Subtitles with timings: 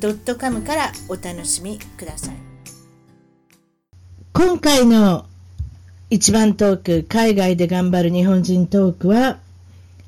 [0.00, 2.34] .com からお楽しみください
[4.32, 5.26] 今回の
[6.10, 9.40] 一番トーク、海外で頑張る日本人トークは、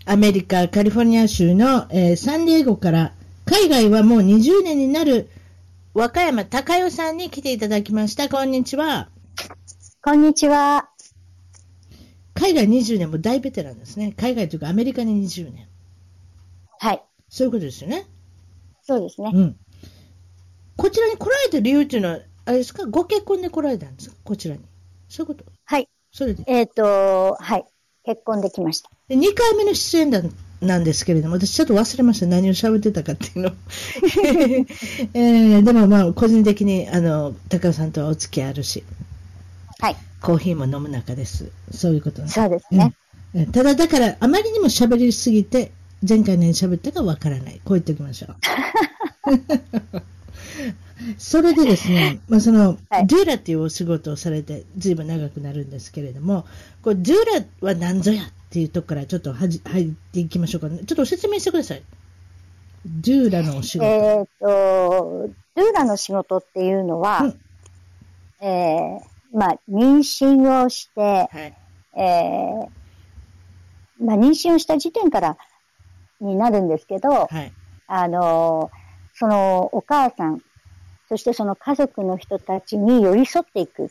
[0.06, 3.12] アメリカ、カリフォルニア州の、えー、サンディエゴから、
[3.44, 5.28] 海外はもう20年になる、
[5.92, 8.30] 和歌山隆代さんに来ていただきました。
[8.30, 9.10] こんにちは。
[10.02, 10.88] こんにちは。
[12.32, 14.14] 海外20年も大ベテランですね。
[14.16, 15.68] 海外というかアメリカに20年。
[16.78, 17.02] はい。
[17.28, 18.06] そういうことですよね。
[18.82, 19.32] そうですね。
[19.34, 19.56] うん。
[20.80, 22.86] こちらに来られた理由っていうのは、あれですか？
[22.86, 24.16] ご結婚で来られたんですか？
[24.24, 24.62] こちらに。
[25.10, 25.44] そういうこと？
[25.66, 25.86] はい。
[26.10, 26.42] それで。
[26.46, 27.64] えっ、ー、と、はい。
[28.06, 28.90] 結婚できました。
[29.08, 30.22] で、2回目の出演だ
[30.62, 32.26] なんですけれども、私ちょっと忘れました。
[32.26, 33.50] 何を喋ってたかっていうの。
[35.12, 38.82] えー、でもまあ、個人的に、あの、高尾さんとはお付き合いあるし。
[39.80, 39.96] はい。
[40.22, 41.50] コーヒーも飲む中です。
[41.72, 42.94] そういうことそうですね。
[43.34, 45.72] うん、ただ、だから、あまりにも喋りすぎて、
[46.08, 47.60] 前回何喋ったかわからない。
[47.66, 48.36] こう言っておきましょう。
[51.18, 56.44] それでですね、まあ、その、はい、ドゥーラっていうお仕事をされて、ずいぶん長くなるんですけれども、
[56.82, 57.18] これドゥー
[57.62, 60.78] ラは何ぞやっていうとこからちょっとはじ入っていきましょうか、ね。
[60.78, 61.82] ちょっと説明してください。
[62.84, 63.86] ドゥーラのお仕事。
[63.86, 67.40] えっ、と、ドゥーラの仕事っていうのは、うん、
[68.46, 71.56] えー、まあ、妊娠をして、はい、
[71.96, 75.36] えー、まあ、妊娠をした時点から
[76.20, 77.52] になるんですけど、はい、
[77.86, 78.70] あの、
[79.14, 80.42] そのお母さん、
[81.10, 83.90] そしてその家族の人たちに寄り添っていく。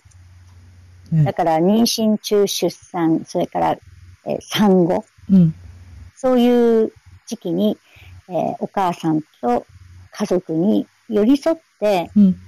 [1.12, 3.77] だから妊娠中出産、それから、
[4.26, 5.54] えー、産後、うん、
[6.16, 6.94] そういう
[7.27, 7.77] 時期に、
[8.30, 9.66] えー、お母さんと
[10.14, 12.39] 家族に寄り添って、うん、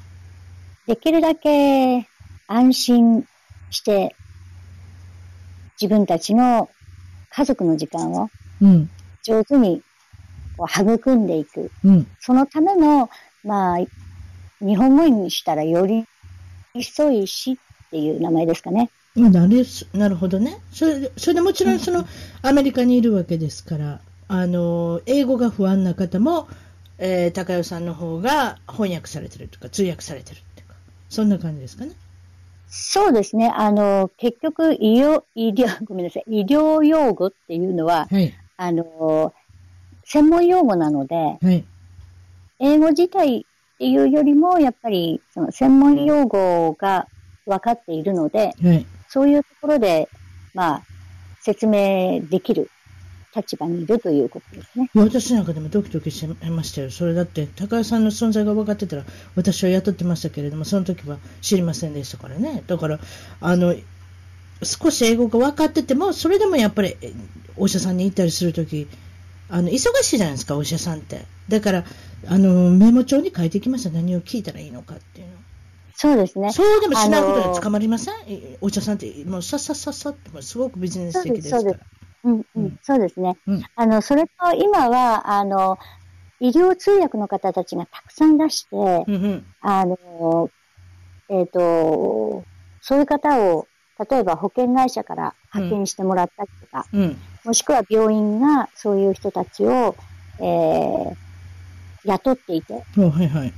[0.88, 2.08] できるだけ
[2.48, 3.28] 安心
[3.72, 4.16] して
[5.82, 6.70] 自分たちの
[7.30, 8.30] 家族の時間を
[9.24, 9.82] 上手に
[10.56, 11.72] こう育んでいく。
[11.84, 13.10] うん、そのための、
[13.44, 13.80] まあ、
[14.62, 16.06] 日本語にしたらより
[16.82, 18.90] 添いしっていう名前ですかね。
[19.16, 20.62] なるなるほどね。
[20.72, 22.06] それで、それでもちろんその、
[22.42, 24.00] アメリカにいるわけですから、
[24.30, 26.48] あの、英語が不安な方も、
[26.98, 30.76] えー、高代さんの方が翻訳されてるとか、通訳されてるっていうか、
[31.10, 31.92] そんな感じですかね。
[32.68, 33.52] そうですね。
[33.54, 39.34] あの、結局、医療、医療、 ごめんなさい、医療用語っていうのは、はい、あの、
[40.06, 41.66] 専門用語なので、はい、
[42.60, 43.46] 英語自体
[43.82, 47.08] っていうよりも、やっぱりその専門用語が
[47.48, 50.08] 分かっているので、はい、そういうところで、
[50.54, 50.84] まあ、
[51.40, 52.70] 説明できる
[53.36, 54.88] 立場にいるということですね。
[54.94, 56.92] 私なんかでもドキドキしましたよ。
[56.92, 59.04] それだって、高橋さんの存在が分かってたら、
[59.36, 62.64] 私は雇ってましたけれども、その時は知りませんでしたからね。
[62.68, 63.00] だから、
[63.40, 63.74] あの、
[64.62, 66.96] 少し英語が分かってても、それでもやっぱり、
[67.58, 68.88] お医者さんに行ったりするとき、
[69.52, 71.26] あの、忙しいじゃないですか、お医者さんって。
[71.50, 71.84] だから、
[72.28, 73.90] あの、メモ帳に書いてきました。
[73.90, 75.34] 何を聞いたらいいのかっていうの。
[75.94, 76.52] そうですね。
[76.52, 78.16] そうでもしないことで捕まりません、
[78.62, 81.62] お医者さんって、もうさっさっさっさって、すごくビジネス的ですから。
[81.62, 81.86] そうです。
[82.24, 83.36] うんうん、そうですね。
[83.48, 85.78] うん、あの、それと今は、あの、
[86.40, 90.50] 医療通訳の方たちがたくさん出して、うんうん、あの、
[91.30, 92.44] えっ、ー、と、
[92.82, 93.68] そういう方を、
[94.10, 99.96] 例えば保険会社から派遣してもらったりとか、うん、もしくは病院がそういう人たちを、
[100.40, 101.16] えー、
[102.06, 102.82] 雇っていて、は
[103.24, 103.54] いはい、で、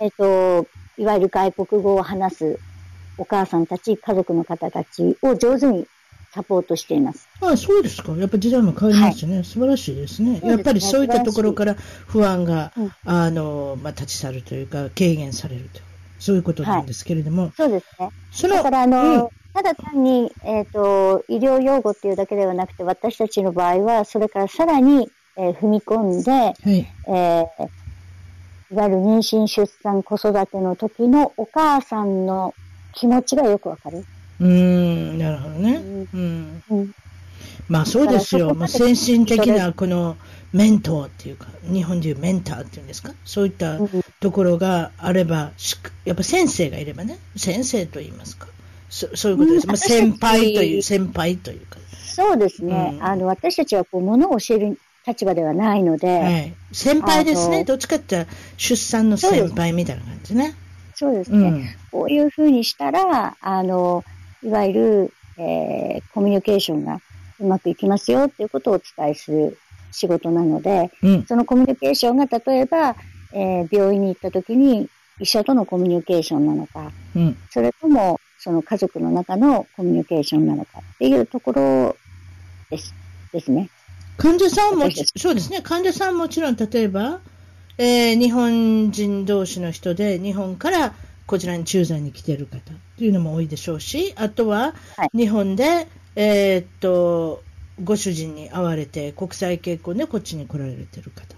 [0.00, 2.58] えっ、ー、と、いわゆる外国語を話す
[3.16, 5.86] お母さんたち、家族の方たちを上手に
[6.32, 7.28] サポートしています。
[7.40, 8.12] あそうですか。
[8.12, 9.36] やっぱり時代も変わりましたね。
[9.36, 10.40] はい、素晴らしいですね。
[10.44, 11.74] やっぱりそういったところから
[12.06, 15.80] 不安が、うん、あの、まあ、立ち去るというか、軽減されると。
[16.20, 17.42] そういうことなんですけれども。
[17.42, 18.10] はい、そうですね。
[18.32, 27.68] そのだから、あの、うんただ単に、えっ、ー、と、医療用語っていうだけではなくて、私たちの場合は、それからさらに、えー、踏み込んで、はい、えー、
[28.70, 32.54] いわゆる妊娠、出産、子育ての時のお母さんの
[32.92, 34.04] 気持ちがよくわかる。
[34.40, 35.76] うん、なるほどね。
[35.76, 36.62] うん。
[36.70, 36.94] うん、
[37.68, 38.54] まあそうですよ。
[38.54, 40.16] まあ、先進的なこの
[40.52, 43.78] メントーっていうか、日本でいうメンターっていうんですか、そういった
[44.20, 45.52] ところがあれば、
[46.04, 48.48] やっぱ先生がいればね、先生と言いますか。
[48.88, 49.66] そそういうことです。
[49.66, 51.78] まあ、先輩という、先輩というか。
[52.14, 52.94] そうですね。
[52.94, 56.18] うん、あの、私たちはこう、ものを教える立場ではないので。
[56.20, 57.64] はい、先輩ですね。
[57.64, 58.26] どっちかって
[58.56, 60.54] 出産の先輩みたいな感じね。
[60.94, 61.48] そうですね。
[61.48, 64.04] うん、こういうふうにしたら、あの、
[64.42, 67.00] いわゆる、えー、コミュニケーションが
[67.38, 69.58] うまくいきますよっていうことをお伝えする
[69.92, 72.96] 仕事なので、うん、そのコミュニケーションが例えば、
[73.32, 74.88] えー、病院に行った時に
[75.20, 81.96] 医者とのコミュニケーションなのか、うん、それともその家族の中のコミュニケーションなのかっていうところ
[82.70, 82.94] です、
[83.32, 83.68] ですね。
[84.16, 85.60] 患者さんも、そうですね。
[85.62, 87.20] 患者さんもちろん、例えば、
[87.78, 90.94] えー、日本人同士の人で、日本から
[91.26, 94.74] こちらに駐在に来てる方というのも多いでしょうし、あとは、
[95.14, 95.86] 日本で、はい、
[96.16, 97.42] えー、っと、
[97.82, 101.36] ご主人に会われて、国際結婚でこっちに来られてる方。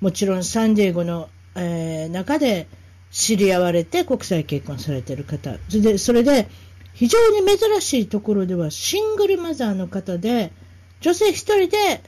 [0.00, 2.66] もちろん、サンディエゴの、えー、中で
[3.10, 5.56] 知り合われて国際結婚されてる方。
[5.68, 6.48] それで、それで
[6.94, 10.52] 非常に珍しいところでは、シングルマザーの方で、
[11.00, 12.02] 女性一人で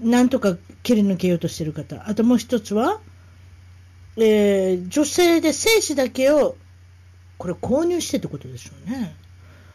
[0.00, 2.08] なんとか切り抜けようとしてる方。
[2.08, 3.00] あともう一つは、
[4.16, 6.56] えー、女性で精子だけを、
[7.36, 9.16] これ購入してってことでしょうね。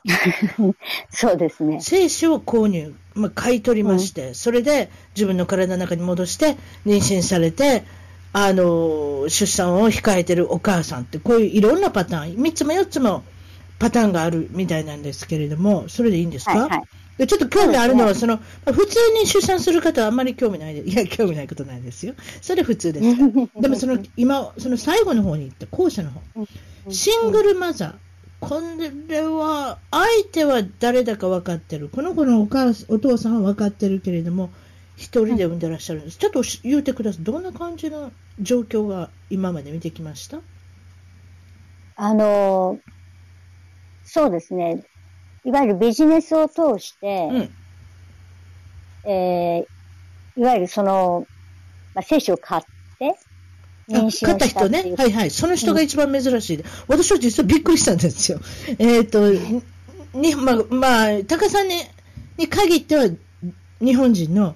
[1.09, 1.81] そうですね。
[1.81, 6.55] 精子を購入、まあ、買い取りまして、うん、それで自分の体の中に戻して
[6.85, 7.83] 妊娠されて、
[8.31, 13.23] あの、出産を控えてるお母さんって、こういういろんなパターン、3つも4つも
[13.79, 16.81] パターンがあるみたいなんですけれども、それでいいんですか、はいはい
[17.19, 22.13] でちょっと興味あるのは、その、普通に出産する方はあんまり興味ないで、いや、興味ないことないですよ。
[22.41, 23.05] それ普通です。
[23.59, 26.21] でもその、今、その最後の方に行った、後者の方。
[26.89, 27.93] シングルマザー。
[28.39, 28.61] こ
[29.09, 31.89] れは、相手は誰だか分かってる。
[31.89, 34.49] この子のお母お父さんは分かってるけれども、
[34.99, 36.17] 一人で産んでらっしゃるんです。
[36.17, 37.23] ちょっと言うてください。
[37.23, 38.11] どんな感じの
[38.41, 40.39] 状況が今まで見てきました？
[41.95, 42.79] あの、
[44.03, 44.83] そうですね。
[45.45, 51.25] いわゆるビジネスを通して、うん、えー、いわゆるその、
[51.95, 52.61] まあ、精子を買っ
[52.99, 53.15] て、
[53.87, 54.95] 妊娠をしたった人ね。
[54.97, 55.29] はいはい。
[55.31, 56.57] その人が一番珍しい。
[56.57, 58.39] うん、私は実はびっくりしたんですよ。
[58.77, 59.31] えっ、ー、と、
[60.13, 61.75] に、まあ、まあ、高さんに、
[62.37, 63.07] に限っては、
[63.79, 64.55] 日本人の、ね、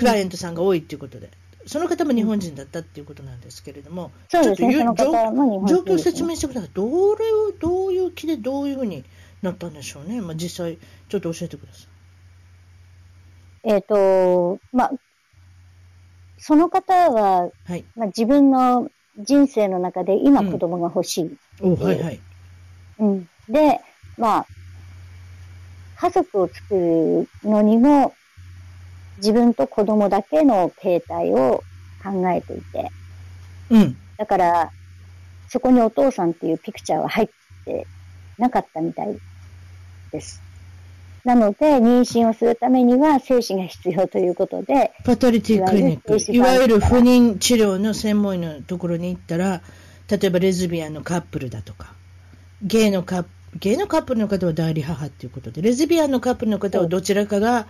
[0.00, 1.30] クライアントさんが多いっていうことで。
[1.66, 6.70] その方も日本人だったっていうことなんですけれども、そうですね、状況を説明してください。
[6.72, 9.04] どれを、どういう気でどういうふうに
[9.42, 10.22] なったんでしょうね。
[10.22, 13.72] まあ、実際、ちょっと教えてください。
[13.72, 14.92] えっ、ー、と、まあ、
[16.38, 22.20] その方は、はい、まあ、自分の人生の中で今子供が欲しい、うん、はいはい。
[23.00, 23.28] うん。
[23.48, 23.80] で、
[24.16, 24.46] まあ、
[25.96, 28.14] 家族を作るのにも、
[29.20, 31.62] 自分と子供だけの形態を
[32.02, 32.90] 考えていて。
[33.70, 33.96] うん。
[34.16, 34.72] だから、
[35.48, 37.28] そこにお父さんっていうピクチャーは入っ
[37.64, 37.86] て
[38.38, 39.16] なかったみたい
[40.12, 40.42] です。
[41.24, 49.60] なので、妊娠をするためには精子が必要ということで、パタリティクリニック、いわゆる不妊治療の専門医のところに行ったら、
[50.08, 51.92] 例えばレズビアンのカップルだとか、
[52.62, 53.28] ゲイのカップ
[53.58, 57.66] ゲイのカップルの方は代理母ということで、レズビアンのカップルの方はどちらかが、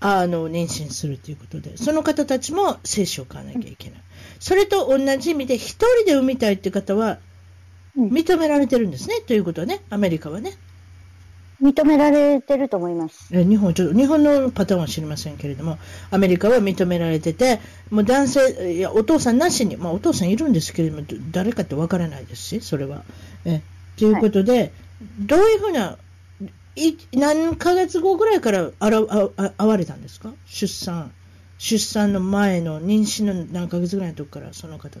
[0.00, 4.00] あの妊娠するということで、その方たちも精子を買わなきゃいけない。
[4.38, 7.18] それと同じ意味で、一人で産みたいという方は、
[7.96, 10.56] 認められてるんですね、ということはね、アメリカはね。
[11.60, 13.28] 認められてると思います。
[13.32, 15.78] え日本ちょっと日本のパターンは知りませんけれども、
[16.12, 17.58] アメリカは認められてて、
[17.90, 23.02] もう男性、いやお父さんなしに、まあ、お父さんいるんですけれども、誰かってわからないですし、それは。
[23.44, 23.60] え
[23.96, 24.70] ということで、はい、
[25.18, 25.98] どういうふうな、
[26.78, 30.32] い何ヶ月後ぐらいからあらああ会われたんですか？
[30.46, 31.12] 出産。
[31.58, 34.88] 出産の前の妊娠の何ヶ月ぐらいの時から、その方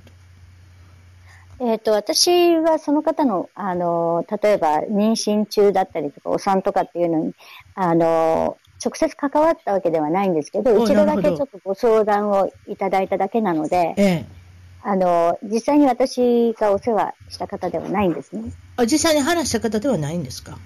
[1.60, 7.34] えっ、ー、と、私はその方の、あの、例えば妊娠中だったりとか、お産とかっていうのに、
[7.74, 14.26] あの、直接関わったわけではないんですけど、一度だけちょっとご相談をいただいただけなので、ええ、
[14.82, 18.52] あの、実際に私がお世話した方ではないんですね。
[18.76, 20.58] あ、実際に話した方ではないんですか？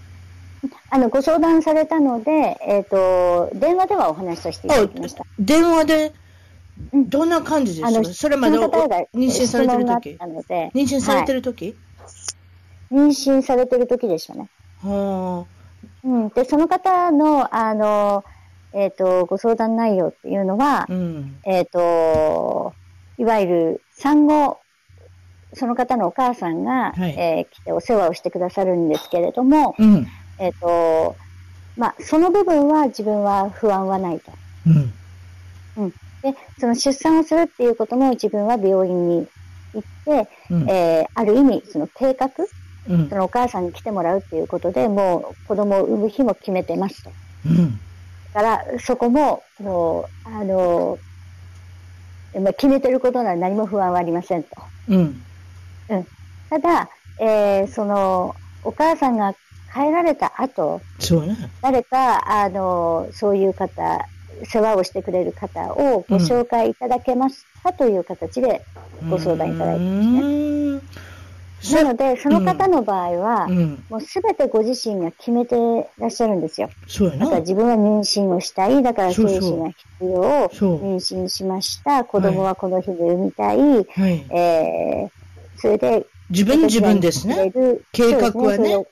[0.91, 5.25] あの、ご相談されたので、えっ、ー、と、電話ではお話しさせていただきました。
[5.39, 6.13] 電話で
[6.93, 8.05] どんな感じですか？
[8.15, 10.19] それまで妊娠されてる時？
[10.19, 11.77] 妊娠されてる時、
[12.91, 14.49] はい、妊娠されてる時でしたね。
[14.83, 15.63] はあ。
[16.05, 16.29] うん。
[16.31, 18.25] で、その方の、あの、
[18.73, 22.75] えっ、ー、と、ご相談内容っていうのは、うん、えっ、ー、と、
[23.19, 24.59] いわゆる産後、
[25.55, 30.07] その方のお母さんが、はい、えー、来てお世話をしてくださるんですけれども、うん、
[30.39, 31.17] えっ、と、
[31.77, 34.33] まあ、その部分は自分は不安はないと。
[34.67, 35.85] うん。
[35.85, 35.91] うん。
[35.91, 39.27] で、その出産をするっていうことも自分は病院に
[39.75, 42.31] 行って、うん、えー、ある意味、その計画、
[42.89, 47.11] うん、そのお母さんに来てもらうっていうことで、もう子供を産む日も決めてますと。
[47.47, 47.81] うん、
[48.33, 50.99] から、そこも、もう、あの、
[52.41, 54.51] まあ、決めてることなら何も不安はありませんと。
[54.89, 55.23] うん。
[55.89, 56.07] うん。
[56.49, 56.89] ただ、
[57.21, 58.35] えー、その、
[58.65, 59.35] お母さんが
[59.73, 61.37] 帰られた後、そうね。
[61.63, 64.07] 誰か、あの、そういう方、
[64.45, 68.63] 世話をしてくれる方をご紹介いただけますか、うん、という形で
[69.09, 71.13] ご相談いただいてますね。
[71.71, 75.55] なので、その方の場合は、うん、もうすべてご自身が決めて
[75.97, 76.71] らっしゃるんですよ。
[76.89, 77.21] そうやな。
[77.21, 83.75] だから自分は妊娠をしたい、だから精子が必要、妊娠しました、子供はこの日で産みたい、は
[84.09, 87.53] い、えー、それで、自分自分ですね。
[87.93, 88.85] 計画はね。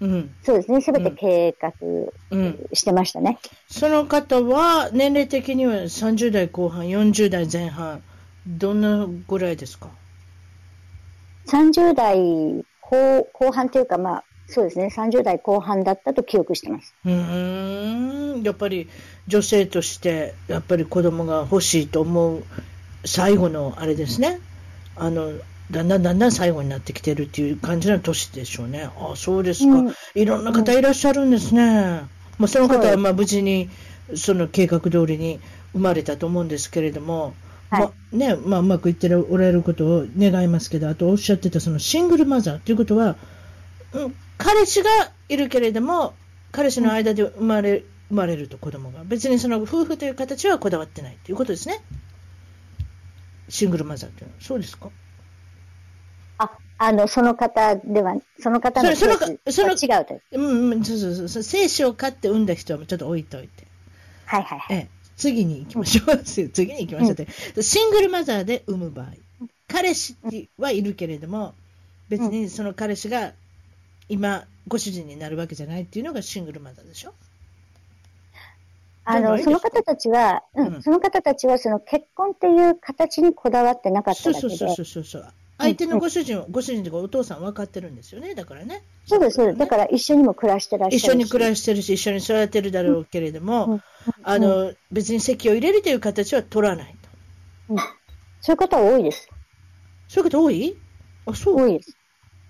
[0.00, 0.80] うん、そうですね。
[0.80, 1.72] すべて計画
[2.74, 8.02] してましたね、うん、その方は、年齢的には30代後半、40代前半、
[8.46, 9.88] どんなぐらいですか
[11.46, 16.94] ？30代後後半というか、まあ、そうですね、30代後半だったと記憶してます。
[17.04, 18.88] うん、やっぱり
[19.26, 22.44] 女性として、やっぱり子供が欲しいと思う
[23.04, 24.40] 最後のあれですね。
[24.94, 25.32] あの、
[25.70, 28.84] だんだんだんだん最後になってきてるっていう感じの年でしょうね。
[28.84, 31.62] ああ、そうですか、うん、いろんな方いらっしゃるんですね。
[31.62, 32.08] うん、ま
[32.44, 33.68] あ、その方はまあ無事に
[34.14, 35.40] その計画通りに
[35.72, 37.34] 生まれたと思うんですけれども、
[37.70, 43.16] はい、まね、まあ、うまくいっておられることを願いますけど、あとおっしゃってたそのシングルマザーということは、
[43.92, 44.90] うん、彼氏が
[45.28, 46.14] いるけれども、
[46.52, 49.02] 彼氏の間で生まれ、生まれると子供が。
[49.04, 51.82] 別にその夫婦という形はこだわってないということですね。
[53.48, 54.40] シングルマザーというのは。
[54.40, 54.90] そうですか？
[56.78, 60.20] あ、あの、その方では、その方のケースその違うと。
[60.32, 61.42] うん、うん、そうそうそう。
[61.42, 63.66] 精子を飼って産んだ人はちょっと置いといて。
[64.26, 64.76] はいはいはい。
[64.76, 66.18] ええ、次に行きましょう。
[66.24, 69.06] 次に行きましょうって、うん、シングルマザーで産む場合、
[69.68, 70.16] 彼氏
[70.58, 71.54] はいるけれども、
[72.08, 73.32] 別にその彼氏が
[74.08, 77.14] 今、ご主人になるわけじゃないっていうのがシングルマザーでしょ？
[79.04, 84.56] あの、その方たちは、うん、その方たちは、その結婚っていう形にこだわってなかっただけで。
[84.56, 85.32] そうそうそうそう。
[85.58, 88.82] 相手のご主人、うん、ご主人とかお父さん分かってるんですよね、だからね。
[89.06, 89.58] そうです、そうです。
[89.58, 93.82] だから一緒にも暮らしてらっしゃる一緒に暮らしてるし、一緒に育てるだろうけれども、うん、
[94.22, 96.96] あの、別に籍を入れるという形は取らない
[97.68, 97.74] と。
[97.74, 97.78] うん。
[98.40, 99.28] そういう方多いです。
[100.08, 100.76] そういう方多い？
[101.26, 101.56] あ、そう。
[101.56, 101.96] 多いです。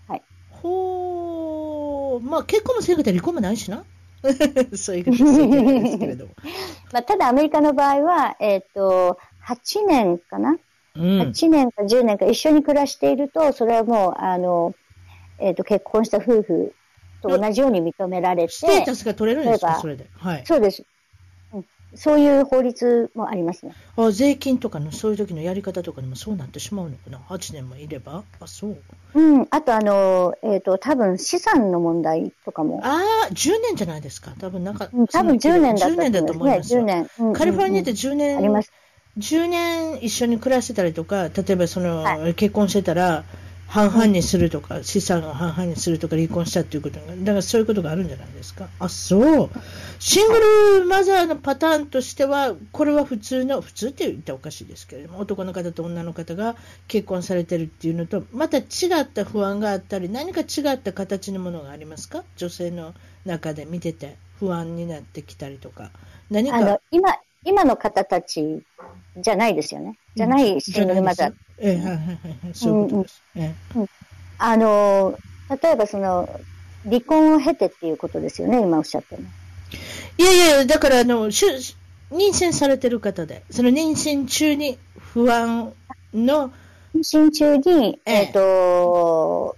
[0.09, 0.23] はい。
[0.51, 3.85] ほー、まあ結婚もせんかったら離婚もないしな。
[4.77, 6.35] そういうことですけれども。
[6.93, 10.57] まあ、ただアメリカの場合は、えっ、ー、と、8年かな
[10.99, 14.75] うん、8年か10年か一緒に暮らしていると、それはもう、あの、
[15.39, 16.75] えっ、ー、と、結婚した夫婦
[17.23, 18.53] と同じように認められて。
[18.53, 19.79] ステータスが取れるんですか？
[19.81, 20.07] それで。
[20.17, 20.47] はい。
[20.47, 20.85] そうです。
[21.53, 21.65] うん。
[21.95, 23.73] そういう法律もありますね。
[23.97, 28.25] あ、税金とかの、そういう時のやり方とかにもそうなってしまうのかな ?8 年もいれば？
[28.41, 28.77] あ、そう。
[29.15, 29.49] うん。
[29.51, 32.81] あと、あの、えっ、ー、と、多分資産の問題とかも。
[32.83, 34.33] ああ、10年じゃないですか。
[34.39, 34.89] 多分なんか。
[34.93, 36.13] うん、多分10年だと思います。
[36.13, 36.75] 10年だと思います。
[36.75, 37.11] ね、10年。
[37.19, 38.39] うんうんうん、カリフォルニアって10年。
[38.39, 38.73] あります。
[39.19, 43.25] 10年一緒に暮らしてたりとか、例えばその、はい、結婚してたら、
[43.69, 48.69] 半々にするとか、資産を半々にするとか、離婚したっていうことが、だからそういうことがあるんじゃないですか。
[48.79, 49.51] あ、そう。
[49.99, 50.39] シング
[50.81, 56.55] ルマザーのパターンとしては、これは普通の、普通って言ったらおかしいですけれども、男の方と女の方が
[56.87, 58.63] 結婚されてるっていうのと、また違
[59.01, 62.23] った不安があったり、何か違った形のものがありますか？
[62.37, 62.95] 女性の
[63.25, 65.91] 中で見てて不安になってきたりとか。
[66.31, 66.79] 何か。
[66.93, 67.11] 今、
[67.47, 68.61] 今の方たち
[69.17, 69.97] じゃないですよね。
[70.17, 71.33] じゃないシングルマザー。
[71.59, 72.03] ええ、はいはいは
[72.51, 72.55] い。
[72.55, 73.23] そういうことです。
[73.77, 73.87] うん、
[74.39, 75.19] あの、
[75.63, 76.29] 例えばその、
[76.85, 79.23] 離婚を経てっていうことですよね、今おっしゃったの。
[80.19, 81.75] いやいや、だからあの、妊
[82.11, 85.73] 娠されてる方で、その妊娠中に不安
[86.13, 86.53] の。
[86.95, 89.57] 妊娠中に、えっ、ー、と、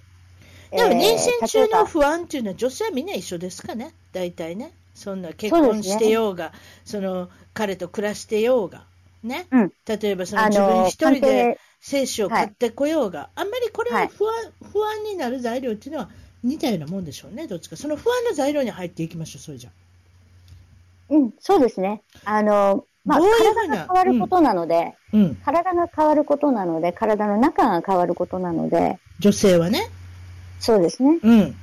[0.71, 4.73] でも妊娠中の不安っていうのは女性はみんな一緒ですかね、大体ね。
[4.95, 6.53] そんな結婚してようが、
[6.85, 7.29] そ、ね,、の
[7.59, 8.85] 彼と暮らしてようが、
[9.25, 9.49] ね？
[9.51, 16.09] うん、例えばその自分一人で精子を買ってこようが、はい、あんまりこれは不安はい、不安になる材料っていうのは
[16.45, 17.75] 似たようなもんでしょうね、どっちか。
[17.75, 19.71] その不安の材料に入っていきましょう、それじゃ。
[21.11, 22.03] うん、そうですね。
[22.25, 29.01] あの、まあ、体が変わることなので、うん、体が変わることなので、体の中が変わることなので。
[29.19, 29.89] 女性はね。
[30.61, 31.19] そうですね。
[31.21, 31.57] うん。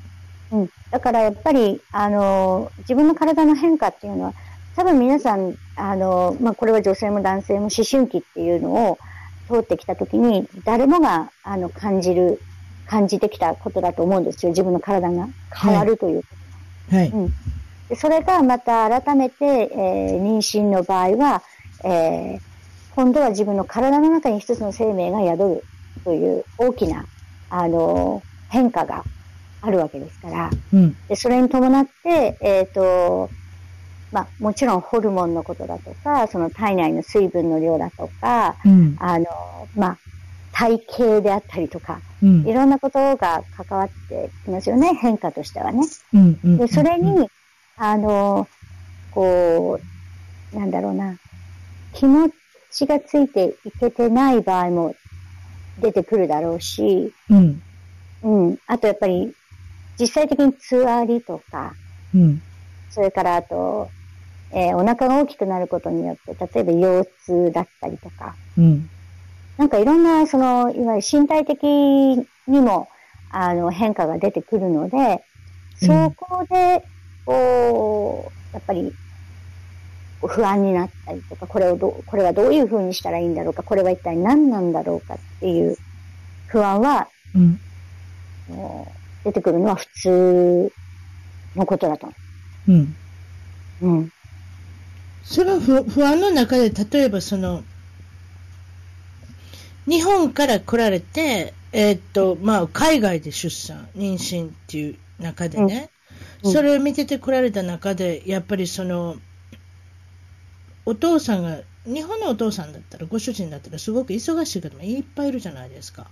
[0.52, 0.70] うん。
[0.92, 4.34] だからやっぱり、あの、自分の体の変化っていうのは、
[4.75, 8.98] 多分皆さん、あの、まあ、これは女性も男性も思春期っていうのを
[9.48, 12.41] 通ってきたときに、誰もが、あの、感じる、
[12.88, 14.51] 感じてきたことだと思うんですよ。
[14.51, 16.24] 自分の体が変わるという。
[16.91, 17.10] はい。
[17.10, 17.34] うん。
[17.89, 21.44] でそれがまた改めて、えー、妊娠の場合は、
[21.84, 22.39] えー、
[22.96, 25.63] 今度は自分の体の中に一つの生命が宿る
[26.03, 27.05] という大きな、
[27.50, 29.03] あの、変化が
[29.62, 33.29] あるわけですから、うん、でそれに伴って、えっ、ー、と、
[34.15, 39.25] まあ、もちろんホルモンのことだとか、その体内の水分の量だとか、うん、あの、
[39.75, 39.98] まあ、
[40.53, 45.86] 体型であったりとか、うん、いろんなことが関わってきますよね、変化としてはね。
[46.13, 47.27] うんうん、で、それに、
[47.75, 48.48] あの、
[49.12, 49.81] こ
[50.53, 51.17] う、なんだろうな、
[51.91, 52.31] 気持
[52.72, 54.95] ちがついていけてない場合も
[55.81, 57.62] 出てくるだろうし、うん。
[58.22, 58.57] うん。
[58.65, 59.34] あとやっぱり、
[60.00, 61.74] 実際的につわりとか、
[62.13, 62.41] うん。
[62.89, 63.89] それからあと、
[64.54, 68.88] えー、お腹が大きくなることによって、例えば腰痛だったりとか、うん。
[69.58, 72.90] なんかいろんな、その、いわゆる身体的にも、
[73.32, 75.24] あの、変化が出てくるので、
[75.75, 76.82] そこで、
[77.25, 78.94] こう、やっぱり、
[80.28, 85.78] 不安になったりとか、これをど、これはどういうふうにしたらいいんだろうか、これは一体何なんだろうかっていう
[86.48, 87.60] 不安は、うん、
[89.24, 90.72] 出てくるのは普通
[91.56, 92.10] のことだと。
[92.68, 92.96] うん。
[93.82, 94.10] うん。
[95.25, 97.63] その不安の中で、例えばその、
[99.88, 105.89] 日本から来られて、えー、っと、まあ、海外で出産、妊娠っていう中でね、
[106.44, 109.15] うん、それを見てて来られた中で、やっぱりその、
[110.86, 116.08] お父さんが、日本のお父さんだったら、ご主人だったら、すごく忙しい方もいっぱいいるじゃないですか。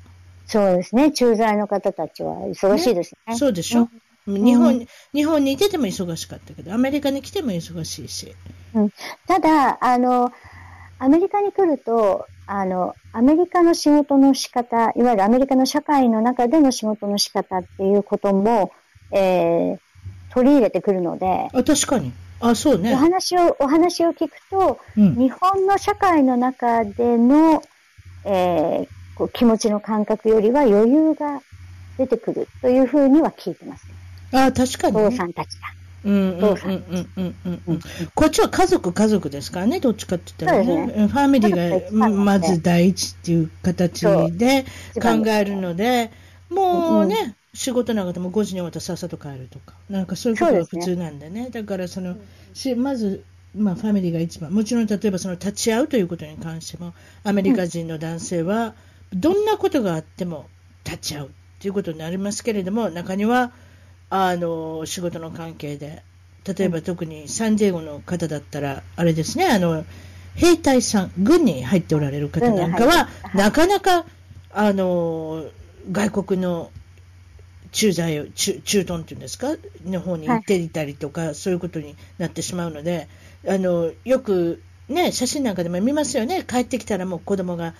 [0.47, 1.11] そうですね。
[1.11, 3.33] 駐在の方たちは忙しいですね。
[3.33, 3.89] ねそうでしょ、うん、
[4.25, 8.35] 日本、日本にいてても忙しかったけど、アメリカに来ても忙しいし。
[8.73, 8.89] うん、
[9.27, 10.31] ただ、あの、
[10.99, 18.71] アメリカに来ると、あの、アメリカの仕事の仕方、いわゆるアメリカの社会の中での仕事の仕方っていうことも、
[19.11, 19.79] えー、
[20.33, 21.49] 取り入れてくるので。
[21.53, 22.13] あ、確かに。
[22.39, 22.93] あ、そうね。
[22.93, 27.61] お話を、お話を聞くと、うん、日本の社会の中での、
[28.25, 31.41] えー、こう気持ちの感覚よりは余裕が
[31.97, 33.85] 出てくるというふうには聞いてます。
[34.33, 35.03] あ、確かに、ね。
[35.03, 35.67] お父さんたちが。
[36.05, 37.79] うんうんうんうんうんうん。
[38.13, 40.87] こっちは家族家族ですからね、どっちかって言ったらね。
[40.87, 44.65] ねファミリーがまず第一っていう形で
[45.01, 46.11] 考えるので、
[46.49, 51.49] もうね、仕事なんかでも5時に終わったらさっさと帰るとか、なんかそういうことが普通なんでね。
[51.49, 52.17] だからその、
[52.53, 53.23] しまず、
[53.55, 58.73] まあ、ファミリーが一番、もちろん例えばその立ち会うということに関しても、アメリカ人の男性は、
[59.13, 60.47] どんなことがあっても
[60.83, 61.29] 立ち会う
[61.59, 63.51] ということになりますけれども、中には、
[64.09, 66.03] あの仕事の関係で、
[66.45, 69.85] 例えば特にサンディエゴの方だったら、あれですね、あの
[70.35, 74.05] 兵隊さん、軍に入っておられる方なんかは、なかなか
[74.51, 75.45] あの
[75.91, 76.71] 外国の
[77.71, 83.07] 駐在を、駐駐屯っていうんですか、の方に行っていたりとか、はい、そういうことになってしまうので、
[83.47, 87.73] あのよく、ね、写真なんかでも見ますよね、帰ってきたらもう子供が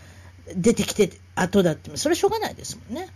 [0.55, 3.07] 出てきて後だって、それはしょうがないですもんね。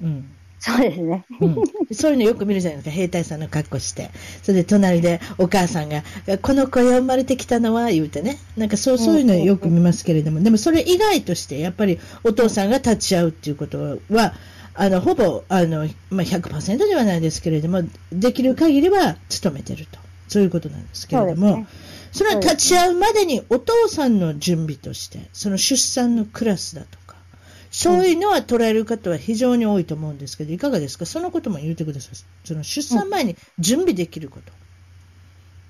[0.00, 1.24] うんそうですね。
[1.40, 1.56] うん、
[1.92, 4.12] そういうのよく見るじゃないですか、兵隊さんの格好して。
[4.44, 6.04] それで隣でお母さんが、
[6.40, 8.38] この子が生まれてきたのは、言うてね。
[8.56, 14.34] なんかそうそういうのよく見ますけれども、でもそれ以外として、やっぱりお父さんが立ち会うっていうことは、
[14.74, 19.98] あの、ほぼ、あの、まあ、100%ではないですけれども、できる限りは努めてると。
[20.28, 21.66] そういうことなんですけれども、
[22.12, 27.01] そ,、れは立ち会うまでにお父さんの準備として、その出産のクラスだと
[27.72, 34.54] そういうのは捉える方は非常に多いと思うんですけど、いかがですか、そのことも言ってください、その出産前に準備できること、うん、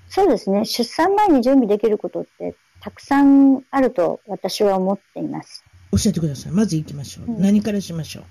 [0.09, 5.63] そうですね、出産前に準備できることってたくさんあると私は思っています。
[5.91, 8.23] 教えてください、まず行きましょう、うん、何からしましょう？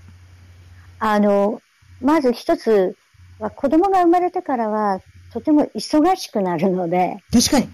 [0.98, 1.62] あの
[2.00, 2.94] まず一つ
[3.38, 5.00] は、子供が生まれてからは、
[5.32, 7.68] とても忙しくなるので、確かに。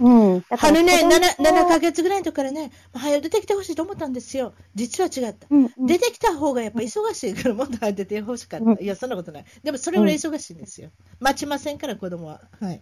[0.00, 0.40] うん。
[0.50, 4.52] 春ね、7、7ヶ月ぐらいの時からね、早出てきてほしいと思ったんですよ。
[4.74, 5.46] 実は違った。
[5.50, 8.66] うんうん、出てきた方がやっぱ忙しいから、もっと早出てほしかった。
[8.66, 9.44] うん、いや、そんなことない。
[9.62, 10.90] でもそれぐらい忙しいんですよ。
[11.20, 12.40] 待ちませんから、子供は。
[12.60, 12.80] はい。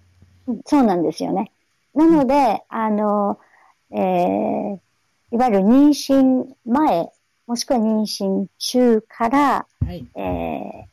[0.67, 1.51] そうなんですよね。
[1.95, 3.39] なので、あの、
[3.91, 4.79] えー、
[5.33, 7.11] いわゆる妊娠前、
[7.47, 10.85] もしくは妊娠中から、はい、えー、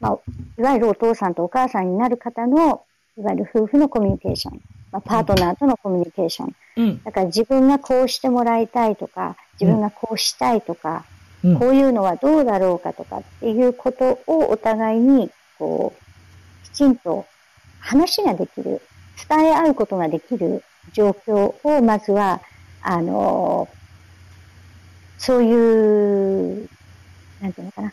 [0.00, 0.18] まあ、
[0.58, 2.84] いわゆるお父さんとお母さんになる方の、
[3.16, 4.60] いわゆる夫婦のコミュニケーション。
[4.92, 6.54] まあ、パートナーとのコミュニケーション。
[6.76, 11.04] うん、だから自分がこうしてもらいたいとか、自分がこうしたいとか、
[11.42, 17.26] うん、こういうのはどうだろうかとかっていうことをお互いに、こう、きちんと
[17.80, 18.82] 話ができる、
[19.28, 22.40] 伝え合うことができる状況を、まずは、
[22.84, 23.68] あの
[25.16, 26.68] そういう、
[27.40, 27.92] なんていうのかな、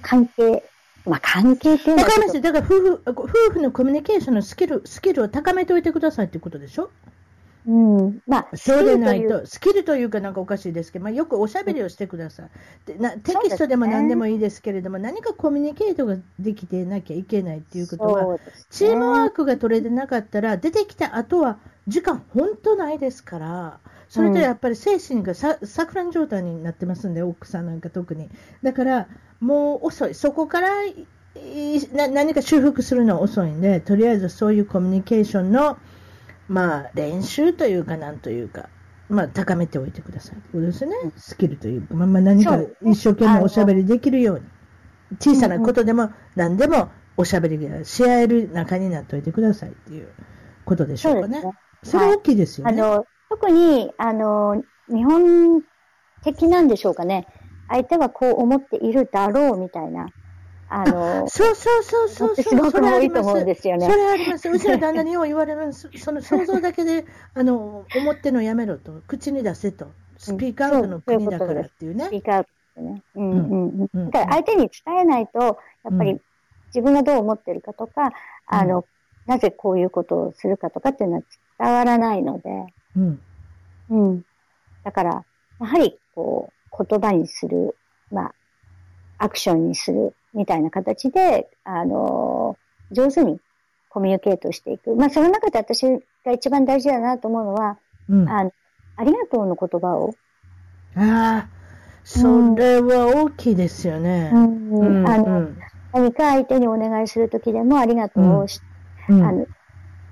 [0.00, 0.62] 関係
[1.06, 2.08] まあ、関係っていうのは。
[2.40, 6.90] だから夫婦、夫婦のコミュニケーションのスキル、スキルを高めておいてくださいっていうことでしょ？
[7.66, 8.22] うん。
[8.26, 12.48] まあ、そうでないと、スキルというかなんかおかしいですけど、まあ、よくおしゃべりをしてください。
[12.86, 28.28] でなテキストでも何でもいいですけれども、ね、何かコミュニケートができてなきゃいけないっていうことは、ね、チームワークが取れてなかったら、出てきた後は時間本当ないですから、それとやっぱり精神がさ、錯乱状態になってますんで、奥さんなんか特に。
[28.62, 29.08] だから、
[29.40, 30.14] もう遅い。
[30.14, 30.68] そこから
[31.92, 35.78] な何か修復するのは遅いんで、とりあえずそういうコミュニケーションの、
[36.50, 38.68] まあ、練習というか、なんというか、
[39.08, 40.96] まあ、高めておいてくださいということですね。
[41.16, 44.46] スキルというか、まあ、まあ、何か一生懸命おしゃべりできるように、
[45.20, 50.08] 小さなことでも何でもおしゃべりがし合える仲になっておいてくださいっていう
[50.64, 51.40] ことでしょうかね。
[51.84, 52.82] それ大きいですよね。
[52.82, 55.62] あの特に、あの、日本
[56.24, 57.28] 的なんでしょうかね。
[57.68, 60.08] 相手はこう思っているだろうみたいな。
[60.72, 63.90] あの、そうそうそうそうすごく多いと思うんですよね。
[63.90, 64.48] それあります。
[64.48, 67.04] うちの旦那によう言われる その想像だけで、
[67.34, 72.04] あの、思ってのやめろと、口に出せと、スピーカーアウトの国だからっていうね。
[72.04, 73.02] スピーカーアウトね。
[73.16, 74.10] うんうんうん。
[74.10, 76.20] だから相手に伝えないと、やっぱり
[76.68, 78.12] 自分がどう思ってるかとか、
[78.46, 78.84] あの、
[79.26, 81.22] なぜこういうことをするかとかっていうのは
[81.58, 82.48] 伝わらないので、
[82.96, 83.20] うん。
[83.90, 84.22] うん。
[84.84, 85.24] だから、
[85.60, 87.76] やはり、こう、言葉にする、
[88.12, 88.34] まあ、
[89.18, 92.56] アクションにするみたいな形で、あの、
[92.90, 93.40] 上手に
[93.88, 94.94] コミュニケートしていく。
[94.94, 95.82] まあ、その中で私
[96.24, 98.52] が一番大事だなと思うのは、うん、あの
[98.96, 100.14] ありがとうの言葉を。
[100.94, 101.48] ああ、
[102.04, 104.30] それは大きいですよね。
[105.92, 108.60] 何か相手にお願いするときでもありがとうをし、
[109.08, 109.46] うん、あの、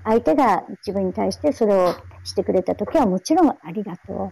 [0.03, 4.31] 相手が自分に対してそれをしてくれたときはもちろんありがと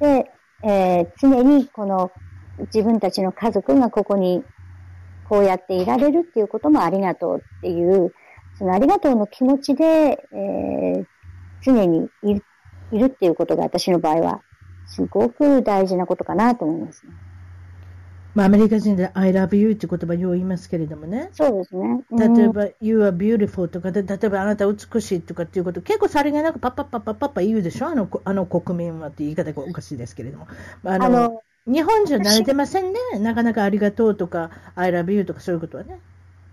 [0.00, 0.04] う。
[0.04, 0.30] で、
[0.62, 2.10] えー、常にこの
[2.74, 4.42] 自分たちの家族がここに
[5.28, 8.12] こうやっていられるっていうこともありがとうっていう、
[8.58, 11.06] そのありがとうの気持ちで、えー、
[11.62, 12.44] 常にいる
[12.92, 14.42] いるっていうことが私の場合は
[14.86, 17.12] すごく大事なことかなと思いますね。
[18.34, 21.30] まあ、アメリカ人で I love you って言葉よう言いますけれどもね。
[21.32, 22.04] そうですね。
[22.10, 27.86] 例えば、You are beautiful とかで、例えばあなた美しいとかっていうこと、結構さりげなくパッパッパッパッパッパ言うでしょ？
[27.86, 30.48] あの、あの国民はって言い方がおかしいですけれども。
[30.84, 32.98] あの、あの日本人は慣れてませんね。
[33.18, 35.98] なかなかありがとうとか、I love you とかそういうことはね。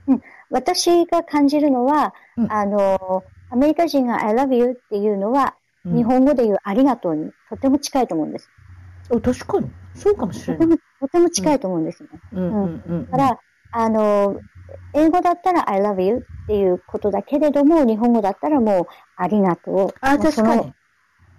[0.07, 0.21] うん。
[0.49, 8.49] 私が感じるのは、うん、あの、アメリカ人が I love you っていうのは、うん、日本語で言うありがとうにとても近いと思うんです。
[9.09, 9.69] お、確かに。
[9.93, 10.79] そうかもしれない。
[10.99, 12.09] とても近いと思うんですね。
[12.31, 13.05] うん。
[13.11, 13.39] だから、
[13.71, 14.39] あの、
[14.93, 19.93] 英語だったら I love you っていうことだけれども、日本語だったらもうありがとう。
[20.01, 20.73] あ、確かに。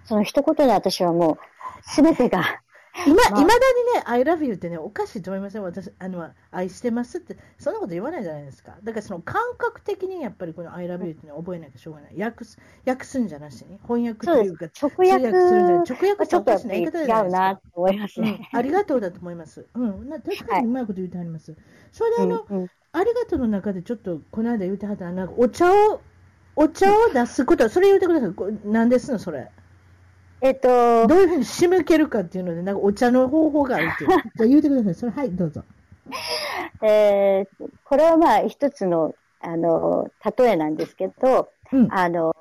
[0.05, 1.37] その一言で私はもう、
[1.81, 2.64] すべてが今、
[3.05, 5.63] いまだにね、I love you ってね、おかしいと思いません？
[5.63, 8.77] 私、あの、愛してますって、そんなこと言わないじゃないですか。
[8.83, 12.17] だからその感覚的にやっぱりこの I love you ってのは覚えなきゃしょうがない。
[12.17, 17.39] 訳す、訳すんじゃなしに、翻訳というか、直訳するんじゃない直訳っておかしな言い方じゃないですか。
[17.41, 18.59] 違うなと思いますね、うん。
[18.59, 19.65] ありがとうだと思います。
[19.73, 20.09] うん。
[20.09, 21.51] な確かにうまいこと言ってあります。
[21.51, 21.59] はい、
[21.91, 26.01] それであの、うんうん、ありがとうの中でちょっと、この間言ってはったなんかお茶を、
[26.55, 28.31] お茶を出すこと、それ言ってください。
[28.63, 29.51] 何ですの、それ？
[30.41, 34.09] えっと、どういうふうに仕向けるかっていうので、なんかお茶の方法があるっていう。
[34.35, 34.93] じゃあ言うてください。
[34.95, 35.63] それ、はい、どうぞ。
[36.83, 42.35] えー、これはまあ一つの、あの、例えなんですけど、うん、あの、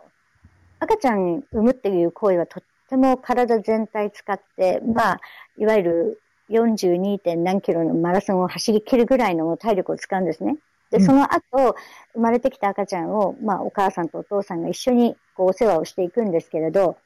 [0.81, 5.21] 赤ちゃん産むっていう行為はとっても体全体使って、まあ、
[5.57, 7.37] いわゆる 42.
[7.37, 10.57] 何キロのマラソンを走り切るぐらいの体力を使うんですね。
[10.91, 11.77] で、その後、
[12.13, 16.97] 生まれてきた赤ちゃんを、まあ、お母さんとお父さんが一緒にこうお世話をしていくんですけれど、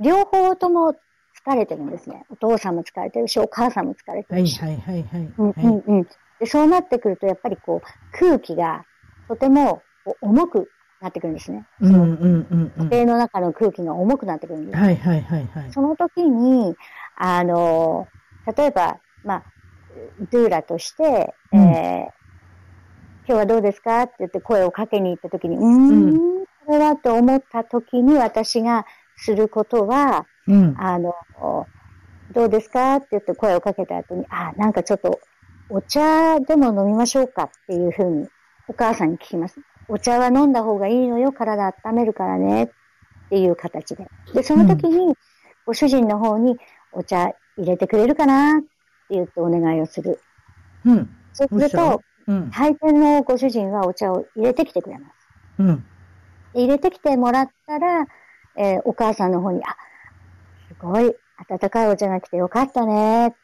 [0.00, 0.94] 両方とも
[1.44, 2.24] 疲れてるんですね。
[2.30, 4.60] お父さんも疲れてるし、お母さんも疲れてるし。
[4.60, 5.32] はいはいはいはい。
[5.38, 6.06] うんうんうん。
[6.38, 8.84] で、そうなってくると、やっぱりこう、空気が
[9.28, 9.82] とても
[10.20, 11.66] 重くなってくるんですね。
[11.80, 12.88] うんうんうん、うん。
[12.88, 14.78] 家庭の中の空気が重くなってくるんです。
[14.78, 15.72] はいはいはいはい。
[15.72, 16.76] その時に、
[17.16, 18.08] あの、
[18.56, 19.44] 例えば、まあ、
[20.30, 24.02] ドゥーラとして、うん、えー、今日はどうですか？
[24.02, 25.92] って言って声をかけに行った時に、うん、う
[26.42, 28.86] ん、これはと思った時に私が
[29.22, 31.14] することは、うん、あの、
[32.32, 35.20] どうですかって言って声をかけた後に、あ、なんかちょっと
[35.68, 38.28] お茶でも飲みましょうかっていうふうに
[38.68, 39.60] お母さんに聞きます。
[39.88, 42.68] お茶は飲んだ方がいいのよ、体温めるからねっ
[43.30, 44.08] ていう形で。
[44.34, 45.14] で、その時に、
[45.64, 46.56] ご主人の方に
[46.90, 48.68] お茶入れてくれるかなって
[49.10, 50.20] 言ってお願いをする。
[50.84, 51.08] うん。
[51.32, 55.14] そうすると、うん、配店のご主人はお茶を入れてきてくれます。
[55.58, 55.84] うん。
[56.54, 58.06] 入れてきてもらったら、
[58.56, 59.76] えー、お母さんの方に、あ、
[60.68, 61.14] すごい
[61.50, 63.34] 温かいお茶が来てよかったね。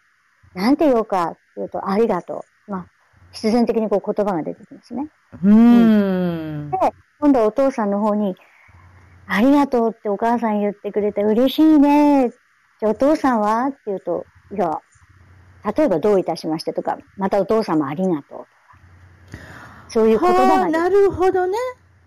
[0.55, 2.71] なんて言おうかって言うと、ありがとう。
[2.71, 2.87] まあ、
[3.33, 5.09] 必然的にこう言葉が出てきますね。
[5.43, 6.71] うん。
[6.71, 6.79] で、
[7.21, 8.37] 今度お父さんの方に、
[9.27, 12.31] ありがとうってお母さん言ってくれて嬉しいね。
[12.31, 14.81] じゃあお父さんはって言うと、いや、
[15.77, 18.49] 例えばどういたしましてとか、またお父さんもありがとうとか。
[19.89, 20.69] そういう言葉が。
[20.69, 21.59] なるほどね。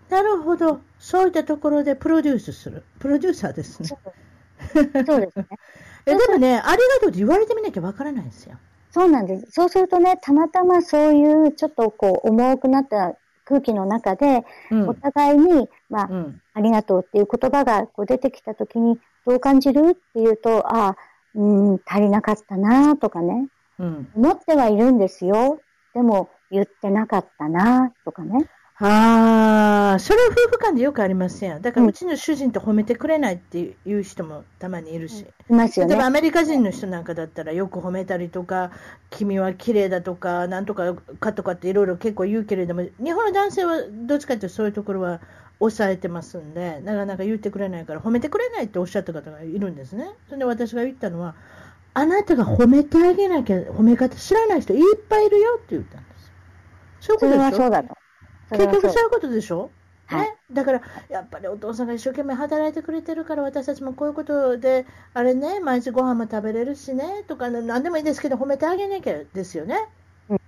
[0.08, 0.80] なるほど。
[1.02, 2.84] そういったところでプロデュースする。
[3.00, 3.88] プロデューサーですね。
[3.88, 5.46] そうですね。
[6.06, 8.56] えでもね、ありがとうって言われてみなきゃわからないんですよ。
[8.92, 9.50] そうなんです。
[9.50, 20.96] そうするとね、たまたまそういうちょっとこう重くなった空気の中で、うん、お互いに、まあ、うん、ありがとうっていう言葉がこう出てきたときに、どう感じるっていうと、ああ、
[21.34, 23.48] うん、足りなかったなとかね、
[23.80, 25.60] うん、思ってはいるんですよ。
[25.94, 28.48] でも、言ってなかったなとかね。
[28.84, 31.62] ああ、それは夫婦間でよくありますやん。
[31.62, 35.24] だから、うちの主人と褒めてくれないっていう人もたまにいるし。
[35.48, 35.94] いますよね。
[35.94, 38.72] 例えばアメリカ人の人なんかだったらよく褒めたりとか、
[39.10, 45.20] 君は綺麗だとか、なんとかかとかっていろいろ結構言うけれども、日本の男性はどっちかっていうとそういうところは
[45.60, 50.10] 抑えてますんで、なかなか言ってくれないから、褒めてくれないっておっしゃった方がいるんですね。
[50.26, 51.36] それで私が言ったのは、
[51.94, 56.32] あなたが褒めてあげなきゃ、褒め方知らない人いっぱいいるよって言ったんですよ。
[57.00, 57.56] そういうことでしょ？
[57.56, 58.01] それはそうだと。
[58.52, 59.70] 結局そういうことでしょ？
[60.06, 64.84] はい、だから、やっぱりお父さんが一生懸命働いてくれてるから、私たちもこういうことで、
[65.14, 69.88] あれね、毎日ご飯も食べれるしね、とか、なんでもいいですけど、褒めてあげなきゃですよね。
[70.28, 70.40] うん、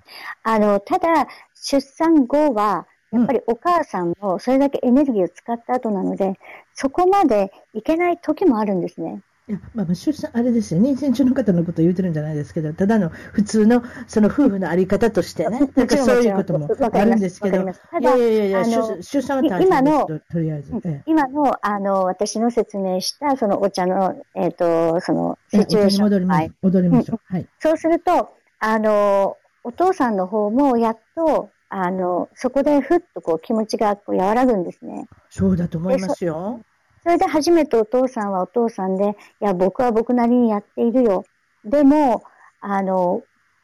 [0.42, 6.38] あのただ、出産後は、やっぱりお母さんもそれだけエネルギーを使った後なので、
[6.74, 9.22] そこまでいけない時もあるんですね。
[9.46, 20.72] いや、まあ、出産、あれですよね、妊娠中の方のことを言ってるんじゃないですけど、ただの普通のその夫婦のあり方としてね、 なんかそういうこともあるんですけど、いやいやいや、出産は大変ですと、とりあえず。
[21.04, 26.04] 今の、あの、私の説明した、そのお茶の、えっ、ー、と、その、シチュエーション。
[26.04, 26.52] 戻りましょう。
[26.62, 27.20] 戻りましょう。
[27.24, 27.46] はい。
[27.58, 28.30] そうすると、
[28.60, 35.06] あの、お父さんの方もやっと、あの、そこでふっとこう気持ちがこう和らぐんですね。
[35.28, 36.60] そうだと思いますよ。
[37.04, 41.24] それで初めてお父さんはお父さんで、いや、僕は僕なりにやっているよ。
[41.64, 42.24] でも、
[42.60, 43.22] あの、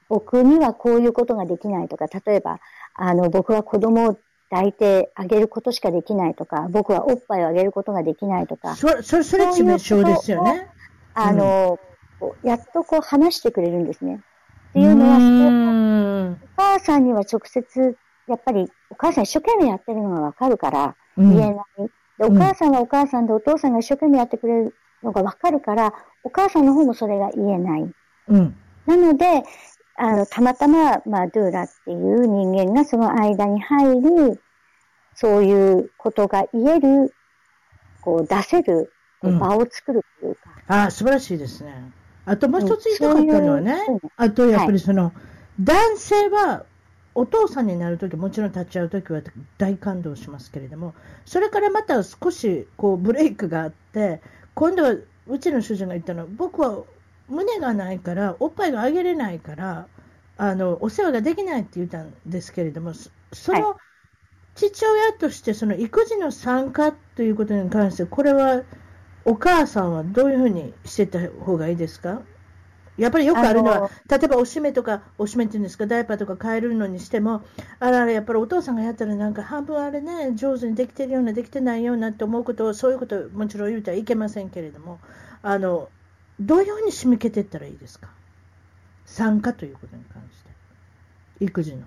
[0.08, 2.60] 僕にはこういうことができないとか、例えば、
[2.94, 4.18] あの、僕は子供を
[4.50, 8.76] 抱いてあげることしかできないとか、僕はおっぱいをあげることができないとか。
[8.76, 10.68] それ、それ、それ致命傷ですよね。
[11.14, 11.78] あの、
[12.20, 14.20] うん、やっとこう話してくれるんですね。
[14.70, 21.90] っていうのは、お母さんには直接、やっぱりお母さん一生懸命やってるのがわかるから、言えない。
[22.20, 27.90] で、お母さんはお母さんで、お父さんが一生懸命やってくれるのがわかるから、お母さんの方もそれが言えない。
[28.28, 28.56] うん。
[28.84, 29.42] なので、
[29.96, 34.38] あの、たまたま、まあ、ドゥーラっていう人間がその間に入り、
[35.14, 37.14] そういうことが言える、
[38.02, 40.40] こう、出せる場を作るというか。
[40.68, 41.90] うん、ああ、素晴らしいですね。
[42.26, 45.12] あともう一つ言いたかったのはね、ううあとやっぱりその、はい、
[45.58, 46.66] 男性は
[47.20, 49.20] お父さんになるとき、もちろん立ち会うときは
[49.58, 50.94] 大感動しますけれども、
[51.26, 54.22] それからまた少しこうブレイクがあって、
[54.54, 54.94] 今度は
[55.26, 56.82] うちの主人が言ったのは、僕は
[57.28, 59.86] 胸がないから、おっぱいがあげれないから、
[60.38, 63.76] あのお世話ができないって言ったんですけれども、その
[64.54, 68.62] 父親としてその育児の参加ということに関して、これは
[69.26, 72.22] お母さんはどういうふうにしてた方がいいですか？
[72.98, 77.42] やっぱりよくあるのは、例えばおしめとか、おしめっていうんですか、ダイパーとか変えるのにしても、
[77.78, 84.98] あらあら、やっぱりお父さんがやったら、なんか半分あれね、上手にできてるような、できてないようなって思うことを、そういうことをもちろん言うてはいけませんけれども、
[85.42, 85.88] あの
[86.38, 88.08] どういうふうに仕向けていったらいいですか、
[89.04, 90.42] 参加ということに関し
[91.38, 91.82] て、育児の。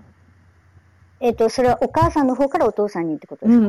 [1.20, 3.66] えっ、と、それはお母さんの方からお父さんにってことですか、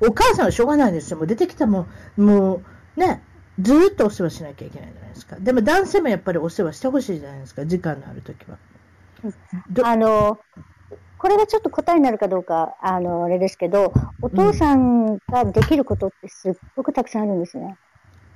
[0.00, 2.62] お母さんはしょうがないですよ、もう出てきたもん、も
[2.96, 3.22] うね、
[3.60, 5.36] ずっとお世話しなきゃいけないじゃないですか。
[5.38, 8.58] でも男性もやっぱりお世話してほしいじゃないですか、時間のあるときは。
[9.84, 10.38] あの、
[11.18, 17.76] これがちょっと答えになるかどうか、あの、あれですけど、お父さんができることってすっごくたくさんあるんですね。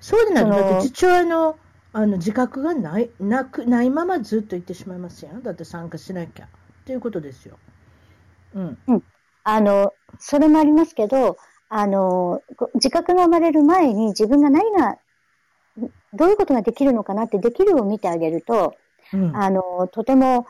[0.00, 1.58] そうでないと、だって父親の
[1.92, 5.30] あの自覚がないなくないままずっと言ってしまいますよ。
[5.42, 6.46] だって参加しなきゃ。
[6.46, 6.48] っ
[6.84, 7.58] ていうことですよ。
[8.54, 8.78] うん。
[8.86, 9.02] うん。
[9.44, 12.42] あの、それもありますけど、あの、
[12.74, 14.98] 自覚が生まれる前に自分が何が
[16.12, 18.74] どういうことができるのかなって、できるを見てあげると、
[19.12, 20.46] うん、あの、とても、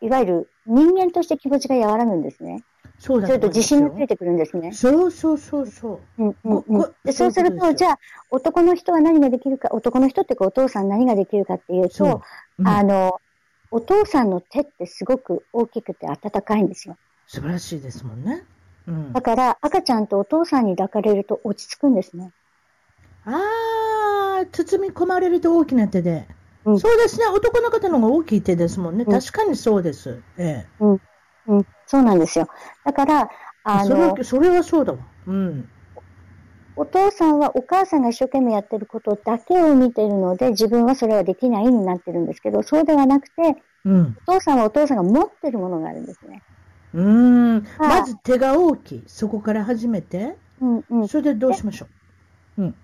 [0.00, 2.64] いわゆる人間として気持ちが和らぐんですね。
[2.98, 4.72] そうだそれと自信がついてくるんですね。
[4.72, 6.22] そうそうそうそう。
[6.22, 7.98] うんうんうん、でそうすると、じゃあ、
[8.30, 12.22] 男の人は何ができるか、男の人ってお父さん何ができるかっていうと、
[12.58, 13.20] うん、あの、
[13.70, 16.96] お父さんの手ってすごく大きくて温かいんですよ。
[17.26, 18.44] 素晴らしいですもんね。
[18.86, 22.32] うん、だから、赤ちゃんとお父さんに抱かれると落ち着くんですね。
[23.24, 23.40] ああ、
[24.46, 26.26] 包み込まれると大きな手で。
[26.64, 29.04] うん、そうですね、男の方の方が大きい手ですもんね。
[29.06, 30.22] うん、確かにそうです。
[30.38, 30.66] ええ。
[30.80, 31.00] うん。
[31.48, 32.46] うん、そうなんですよ。
[32.84, 33.28] だから、
[33.64, 34.98] あの、それそれはそうだわ。
[35.26, 35.68] うん。
[36.74, 46.42] お父さんはお母さんが一生懸命やってることだけを見てるので、自分はそれはできないになってるんですけど、そうではなくて、うん、お父さんはお父さんが持ってるものがあるんですね。
[46.94, 47.66] うん。
[47.78, 49.02] まず手が大きい。
[49.06, 50.36] そこから始めて。
[50.60, 51.08] うんうん。
[51.08, 51.86] それでどうしましょ
[52.58, 52.62] う。
[52.62, 52.74] うん。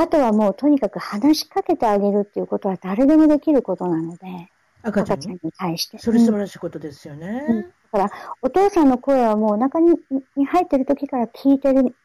[0.00, 4.48] あとはもうとにかく話しかけてあげるっていうことは誰でもできることなので。
[4.82, 5.40] 赤ちゃんに？
[5.58, 5.98] 対して。
[5.98, 7.44] それ素晴らしいことですよね。
[7.48, 9.96] うん、だから、お父さんの声はもうお腹に
[10.36, 11.96] に入ってる時から聞いてる、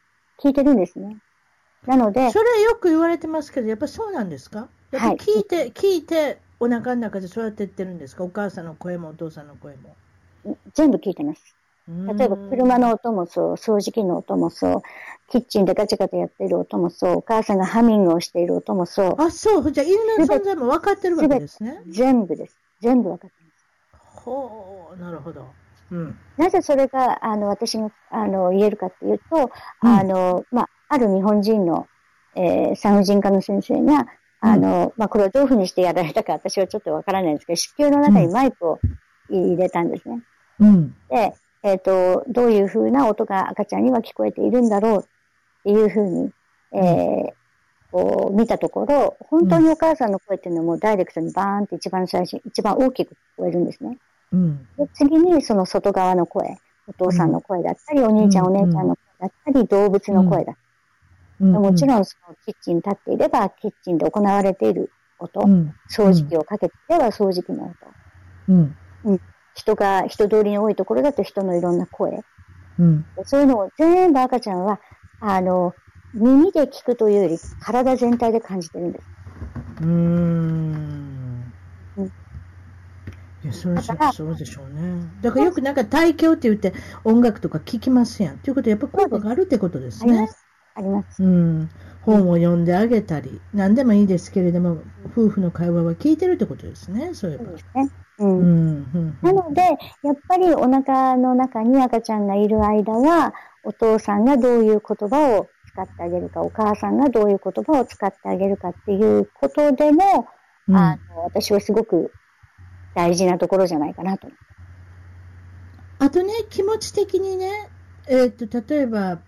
[0.42, 1.18] 聞いてるんですね。
[1.86, 2.32] なので。
[2.32, 4.68] それよく言われてますけど、やっぱそうなんですか？
[4.90, 8.24] やっぱ聞いて、はい、聞いて、お腹の中でそうやって言ってるんですか？
[8.24, 9.94] お母さんの声もお父さんの声も。
[10.74, 11.54] 全部聞いてます。
[11.86, 14.82] 例えば車の音もそう、掃除機の音もそう、
[15.28, 19.14] キッチンでガチャガチャやってる音もそう、お母さんがハミングをしている音もそう。
[19.18, 19.72] あ、そう。
[19.72, 21.82] じゃあ、犬の存在も分かってるわけですね。
[21.86, 22.56] 全部です。
[22.80, 23.36] 全部分かって
[23.92, 24.22] ます。
[24.22, 25.46] ほう、なるほど。
[25.90, 29.50] うん、なぜそれが、あの、私が、あの、言えるかっていうと、
[29.82, 31.86] うん、あの、まあ、ある日本人の、
[32.34, 34.06] えー、産婦人科の先生が、
[34.40, 38.78] あの、うん、まあ、これをどういうふうにしてやられたか私はちょっとわからないんですけど、子宮の中にマイクを
[39.28, 40.22] 入れたんですね。
[40.60, 40.94] うん。
[41.10, 45.02] で、えっ、ー、と、どういうふうな音が赤ちゃんには聞こえているんだろうっ
[45.64, 46.30] ていうふうに、
[46.72, 47.32] えー、
[47.90, 53.98] こう見たところ、本当にお母さんの声っていうのはもうダイレクトにバーンって一番最初、一番大きく聞こえるんですね。
[54.32, 60.60] うん、で次にその外側の声、お父さんの声だったり、お兄ちゃん、お姉ちゃんの声だったり、動物の声だった
[61.40, 61.46] り。
[61.46, 65.40] もちろんそのキッチンに立っていれば、キッチンで行われている音、
[65.90, 67.74] 掃除機をかけていれば掃除機の音。
[68.48, 68.76] うん
[69.54, 72.24] 人が、人通りに多いところだと人のいろんな声。
[72.78, 74.80] うん、そういうのを全部赤ちゃんは、
[75.20, 75.76] あの、
[76.12, 79.08] 耳で聞くというより、体全体で感じてるんです。
[79.80, 81.54] うーん。
[81.96, 82.10] うん、
[83.42, 85.10] いや、それそうでしょうね。
[85.20, 86.72] だからよくなんか体響って言って
[87.04, 88.38] 音楽とか聞きますやん。
[88.38, 90.12] ということはやっぱ効果があるってことですね。
[90.12, 90.46] あります。
[90.74, 91.22] あります。
[91.22, 91.68] うん。
[92.04, 94.78] 本を読んであげたり、何でもいいですけれども、
[95.12, 97.44] 夫婦の会話は聞いてるってことですね、そういえば。
[97.44, 97.90] そうですね。
[98.18, 99.18] うん。
[99.22, 99.62] なので、
[100.02, 103.32] やっぱりお腹の中に赤ちゃんがいる間は、
[103.64, 110.28] お父さんがどういう言葉を使ってあげるか、お母さんがどういう言葉を使ってあげるかっていうことでも、
[110.68, 112.12] うん、あの私はすごく
[112.94, 114.28] 大事なところじゃないかなと。
[115.98, 117.50] あとね、気持ち的にね、
[118.06, 119.18] えー、っと、例えば、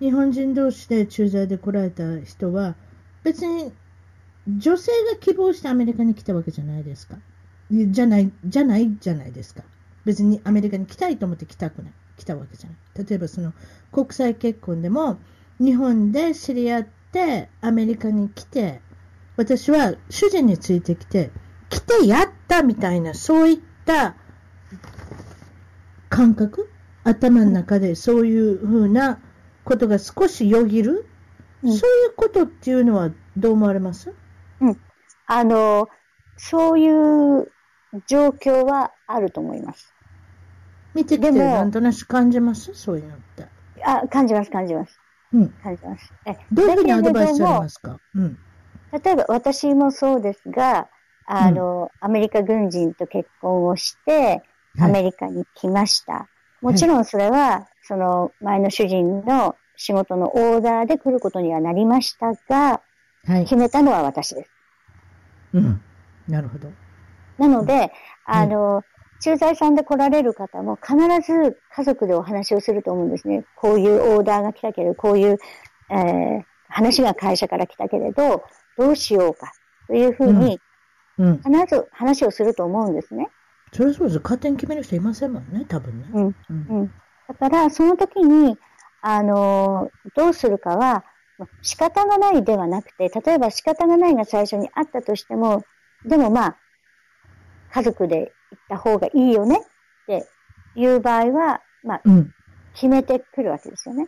[0.00, 2.74] 日本人同士で駐在で来られた人は、
[3.22, 3.72] 別に
[4.48, 7.16] 女性が希望してアメリカに来たわけじゃないですか。
[7.70, 9.62] じゃない、じゃないじゃないですか。
[10.04, 11.92] 別にアメリカに来たいと思って来たくない。
[12.16, 13.06] 来たわけじゃない。
[13.06, 13.52] 例えばその
[13.92, 15.18] 国際結婚でも、
[15.58, 18.80] 日本で知り合ってアメリカに来て、
[19.36, 21.30] 私は主人についてきて、
[21.68, 24.16] 来てやったみたいな、そういった
[26.08, 26.70] 感覚？
[27.04, 29.20] 頭の中でそういうふうな
[29.64, 31.06] ことが少しよぎる、
[31.62, 34.14] うん、そういうことっていうのはどう思われます？
[34.60, 34.80] うん。
[35.26, 35.88] あの、
[36.36, 37.52] そういう
[38.06, 39.92] 状況はあると思います。
[40.94, 42.74] 見てて、なんとなく感じます？
[42.74, 43.46] そういうのって。
[43.84, 44.98] あ、感じます、感じます。
[45.32, 45.48] うん。
[45.62, 46.12] 感じます。
[46.26, 48.00] え、どういうふうにアドバイスされますか？
[48.14, 48.38] うん。
[48.92, 50.88] 例えば、私もそうですが、
[51.26, 54.42] あの、うん、アメリカ軍人と結婚をして、
[54.80, 56.12] アメリカに来ました。
[56.12, 56.28] は
[56.60, 62.82] い、もちろんそれは、その前の主人の仕事のオーダーで来ることにはなりましたが、
[63.26, 64.50] はい、決めたのは私です。
[65.54, 65.82] うん。
[66.28, 66.70] なるほど。
[67.36, 67.90] なので、うん、
[68.26, 68.84] あの、
[69.20, 73.44] 駐在さんで来られる方も必ず家族でお話をすると思うんですね。
[73.56, 75.38] こういうオーダーが来たけど、こういう、
[75.90, 78.44] えー、話が会社から来たけれど、
[78.78, 79.52] どうしようか
[79.88, 80.60] というふうに、
[81.18, 83.28] 必ず話をすると思うんですね。
[83.72, 84.20] それそうです。
[84.22, 86.06] 勝手に決める人いませんもんね、多分ね。
[86.14, 86.36] うん。
[86.70, 86.92] うん。
[87.38, 88.58] だから、その時に、
[89.02, 91.04] あの、どうするかは、
[91.62, 95.64] 仕方がないではなくて、例えば仕方がないが最初にあったとしても、
[96.04, 96.56] でもまあ、
[97.72, 100.26] 家族で行った方がいいよねって
[100.74, 102.34] いう場合は、まあ、うん、
[102.74, 104.06] 決めてくるわけですよね。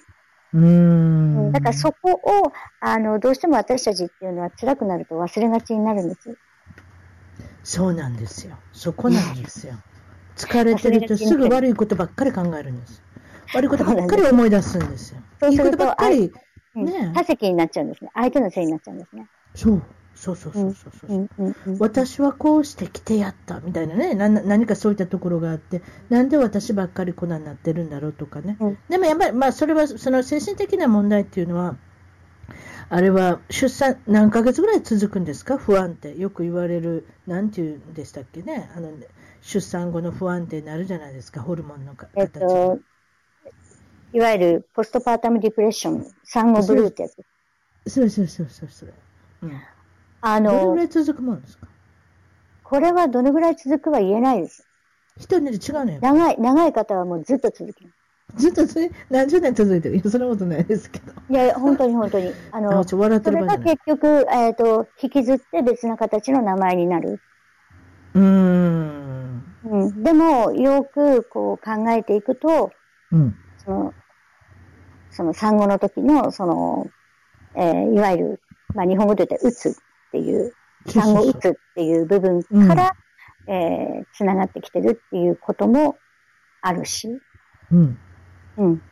[0.54, 6.36] うんだからそこを、あの、どうしても私たちっていうのは辛くなると忘れがちになるんです。
[7.64, 8.56] そうなんですよ。
[8.72, 9.74] そこなんですよ。
[10.36, 13.02] 疲れてるとすぐ悪いことばっかり考えるんです。
[13.54, 15.20] 悪いことばっかり思い出すんですよ。
[15.40, 16.32] そういいことばっかり、
[16.74, 18.10] ね、他責になっちゃうんですね。
[18.14, 19.26] 相手のせいになっちゃうんですね。
[19.54, 19.82] そう。
[20.14, 21.22] そうそうそうそうそう、
[21.72, 24.14] う私はこうして来てやったみたいなね。
[24.14, 31.76] な何かそういったところがあってなんで私ばっかり粉になってるんだろうとかね、うん、でもやっぱり、まあ、それはその精神的な問題っていうのは
[32.90, 35.56] あれは出産何ヶ月ぐらい続くんですか？
[35.56, 36.14] 不安定。
[36.16, 38.70] よく言われるなんていうんでしたっけね？
[38.76, 38.90] あの
[39.40, 41.40] 出産後の不安定になるじゃないですか。
[41.40, 42.78] ホルモンの形えっと
[44.12, 47.16] いわゆるポストパータムディプレッション、産後ブルーってやつ。
[47.86, 48.92] そうそうそうそうそう。
[49.42, 49.60] うん。
[50.20, 51.66] あの、どれぐらい続くもんですか？
[52.62, 54.68] これはどのぐらい続くは言えないです。
[55.18, 55.98] 人によって違うのよ。
[56.00, 58.42] 長い、長い方はもうずっと続きます。
[58.42, 59.96] ずっとそれ、何十年続いてる？
[59.96, 61.12] いや、そんなことないですけど。
[61.28, 62.32] いや、本当に本当に。
[62.52, 67.20] あの、それが結局、えっ、ー、と、引きずって別な形の名前になる。
[68.14, 69.42] うーん。
[69.64, 70.02] うん。
[70.02, 72.70] でも、よくこう考えていくと、
[73.10, 73.34] うん。
[73.58, 73.94] その、
[75.12, 76.90] その産後の時の、その、
[77.54, 78.40] えー、いわゆる、
[78.74, 79.72] まあ日本語で言って、うつっ
[80.10, 80.52] ていう、
[80.88, 82.96] 産後うつっていう部分から、
[83.46, 85.96] うん、えー、つながってきてるっていうことも
[86.60, 87.20] あるし。
[87.70, 87.98] うん。
[88.56, 88.82] うん。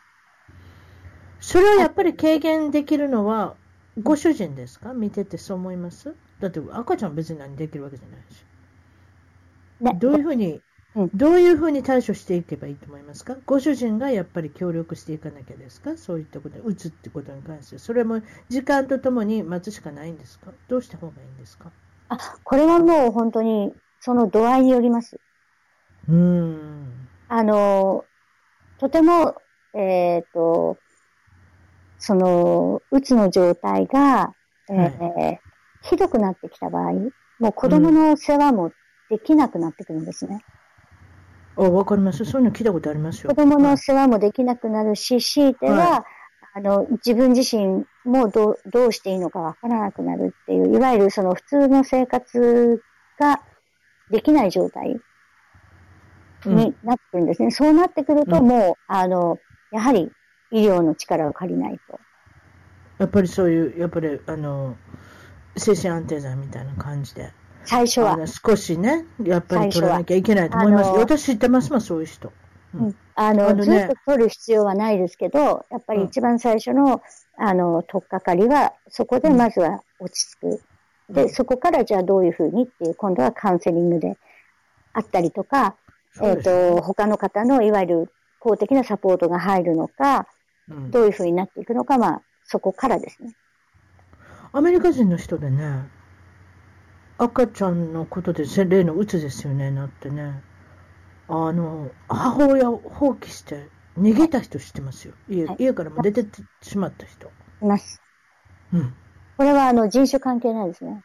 [1.41, 3.57] それはやっぱり軽減できるのは、
[4.03, 4.93] ご主人ですか？
[4.93, 6.15] 見ててそう思います？
[6.39, 9.99] だって赤ちゃん別に何できるわけじゃないし。
[9.99, 10.61] どういうふうに、
[10.97, 13.37] うん、どういうふうに対処していけばいいと思いますか？
[13.47, 15.97] ご主人がやっぱり協力していかなきゃですか？
[15.97, 17.79] そういったことで、打つってことに関して。
[17.79, 20.51] それも時間とともに待つしかないんですか？
[20.69, 21.71] どうした方がいいんですか？
[22.09, 25.21] あ、これはもう本当に、その度合いによります。
[26.09, 27.09] うん。
[27.29, 28.05] あの、
[28.79, 29.37] とても、
[29.75, 30.77] えっ、ー、と、
[31.99, 34.35] その、うつの状態が、
[34.69, 35.41] えー、はい、
[35.83, 36.93] ひどくなってきた場合、
[37.39, 38.73] もう子供の世話も
[39.09, 40.33] できなくなってくるんですね。
[40.35, 40.41] うん、
[41.57, 42.25] あ、わかります。
[42.25, 43.31] そういうの聞いたことありますよ。
[43.31, 46.03] 子供の世話もできなくなるし、強いては、はい、
[46.55, 52.83] あの、自分自身もどう、どうしていいのかわからなくなるっていう、いわゆるその普通の生活
[53.19, 53.41] が
[54.11, 55.01] できない状態
[56.45, 57.47] になってくるんですね。
[57.47, 59.39] うん、そうなってくると、もう、あの、
[59.73, 60.11] やはり
[60.51, 62.01] 医療の力を借りないと。
[62.99, 64.77] やっぱりそういう、やっぱり、あの、
[65.57, 67.33] 精神安定剤みたいな感じで。
[67.65, 68.19] 最初は。
[68.27, 70.91] 少しね、やっぱり取らなきゃいけないと思います。
[70.91, 72.33] 私知ってますもん、そういう人。
[72.75, 77.03] うん、あの、あのね、ずっと取る必要はないですけど、やっぱり一番最初の、
[77.37, 80.63] あの、取っかかりは、そこでまずは落ち着く。
[81.09, 84.17] うん、で、そこからじゃあどういうふうにっていう、今度はカウンセリングで
[84.93, 85.77] あったりとか、
[86.23, 90.27] えっ、ー、と、他の方のいわゆる公的なサポートが入るのか、
[90.69, 93.35] うん、どういうふうになっていくのか、まあ、そこからですね。
[94.53, 95.89] アメリカ人の人でね、
[97.23, 100.43] 赤ちゃんのことで、例のうつですよね、なってね。
[101.29, 103.69] あの、母親を放棄して
[103.99, 105.13] 逃げた人知ってますよ。
[105.29, 107.31] 家はい、家からも出てってしまった人。
[107.61, 108.01] います。
[108.73, 108.95] うん。
[109.37, 111.03] これはあの人種関係ないですね。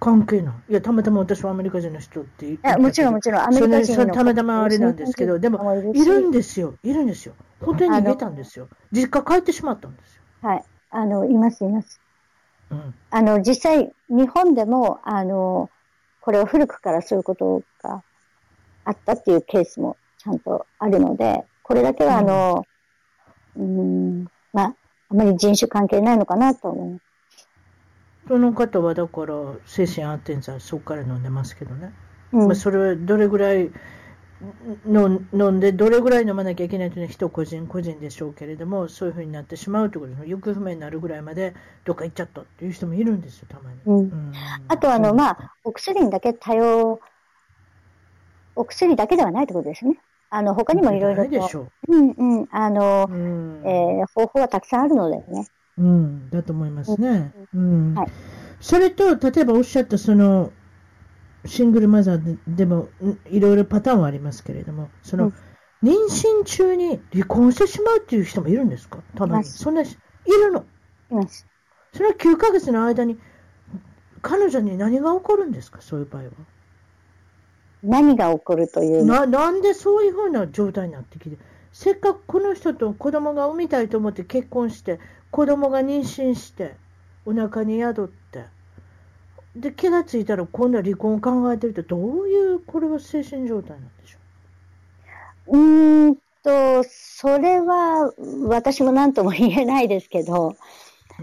[0.00, 0.54] 関係ない。
[0.70, 2.50] いや、たまたま私はアメリカ人の人って。
[2.50, 6.74] いや、もちろんもちろん、アメリカ人のたまたまあれなんですけど、でも、いるんですよ。
[6.82, 7.34] いるんですよ。
[7.60, 8.68] 本当に逃げたんですよ。
[8.90, 10.22] 実家帰ってしまったんですよ。
[10.42, 10.64] はい。
[10.90, 12.00] あの、います、います。
[12.74, 15.70] うん、あの、実際、日本でも、あの、
[16.20, 18.02] これは古くからそういうことが
[18.84, 22.66] あったっていうケースもちゃんとあるので、これだけは、あの、
[23.56, 24.74] うん、ん、まあ、
[25.10, 27.04] あまり人種関係ないのかなと思います。
[28.26, 29.34] その方はだから、
[29.66, 31.92] 精神安定剤、そこから飲んでますけどね。
[32.32, 33.70] うん、まあ、それはどれぐらい
[34.86, 41.54] 飲んで、どれぐらい飲まなきゃいけないというのは人個人個人でしょうけれども、そういうふうになってしまうということで、行方不明になるぐらいまで
[41.84, 43.78] どっか行っちゃったっていう人もいるんですよ、たまに。
[43.86, 44.32] うんうん、
[44.68, 47.00] あとあの、まあ、お薬にだけ多様、
[48.56, 49.98] お薬だけではないということですね。
[50.30, 51.68] あの、他にもいろいろと。
[51.88, 52.48] うんうん。
[52.50, 55.46] あの、うん、えー、方法はたくさんあるのでね。
[55.78, 57.32] うん、だと思いますね。
[57.54, 57.94] うん。
[57.94, 58.08] はい、
[58.60, 60.50] それと、例えばおっしゃったその、
[61.46, 62.88] シングルマザーでも
[63.30, 65.32] いろいろパターンはありますけれども、その、
[65.82, 68.98] 妊娠中に離婚してしまうっていう人もいるんですか？
[69.14, 69.44] たまに。
[69.44, 70.64] そんな、いるの？
[71.10, 71.46] います。
[71.92, 73.18] それは9ヶ月の間に、
[74.22, 75.82] 彼女に何が起こるんですか？
[75.82, 76.30] そういう場合は。
[77.82, 79.04] 何が起こるという？
[79.04, 81.36] な、なんでそういうふうな状態になってきて、
[81.72, 84.98] せっかくこの人と子供が産みたいと思って結婚して、
[85.30, 86.76] 子供が妊娠して、
[87.26, 88.46] お腹に宿って、
[89.56, 94.18] で、気がついたら今度は離婚を考えてるって、どういう、これは精神状態なんでしょ
[95.48, 95.58] う？
[95.58, 98.12] うーんと、それは
[98.48, 100.56] 私も何とも言えないですけど、
[101.20, 101.22] う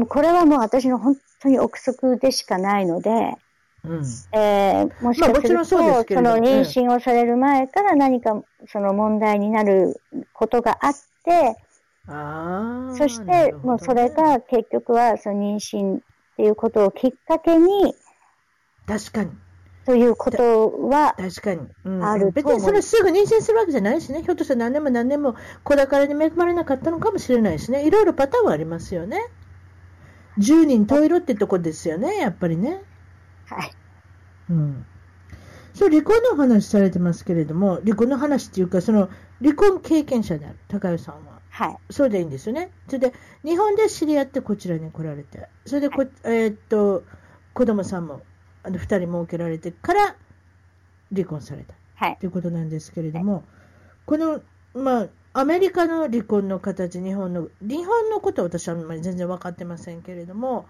[0.00, 3.10] ん、これはもう私の本当に憶測でしかないので、
[3.82, 6.04] うん、えー、もしかすると、その
[6.36, 10.00] 妊娠をされる前から何かその問題になる
[10.32, 10.92] ことがあっ
[11.24, 11.56] て、
[12.06, 16.00] あそして、もうそれが結局はその妊娠
[16.34, 17.94] っていうことをきっかけに、
[18.86, 19.30] 確かに。
[19.86, 21.68] ということは、確かに。
[21.84, 24.22] うん、ある別にそれすぐ妊娠するわけじゃないしね。
[24.22, 27.86] ひょっとしたら何年も何年も子宝に恵まれなかったのかもしれないしね。
[27.86, 29.20] いろいろパターンはありますよね。
[30.38, 32.82] 10人十色ってとこですよね、やっぱりね。
[33.46, 33.70] はい。
[34.50, 34.86] うん。
[35.74, 39.10] そう、離婚の話されてますけれども、離婚の話っていうか、その、
[39.42, 41.33] 離婚経験者である、高代さんは。
[41.54, 41.92] はい。
[41.92, 42.72] そうでいいんですよね。
[42.88, 43.12] それで、
[43.44, 47.04] 日本で知り合ってこちらに来られて、それでこ、はい、えー、っと、
[47.52, 48.22] 子供さんも、
[48.64, 50.16] あの、二人設けられてから
[51.14, 51.74] 離婚された。
[51.94, 52.16] はい。
[52.18, 53.42] ということなんですけれども、はい、
[54.04, 54.42] この、
[54.74, 60.66] まあ、アメリカの離婚の形、日本の、日本のことは私は全然分かってませんけれども、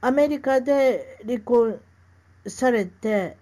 [0.00, 1.82] アメリカで離婚
[2.46, 3.36] されて、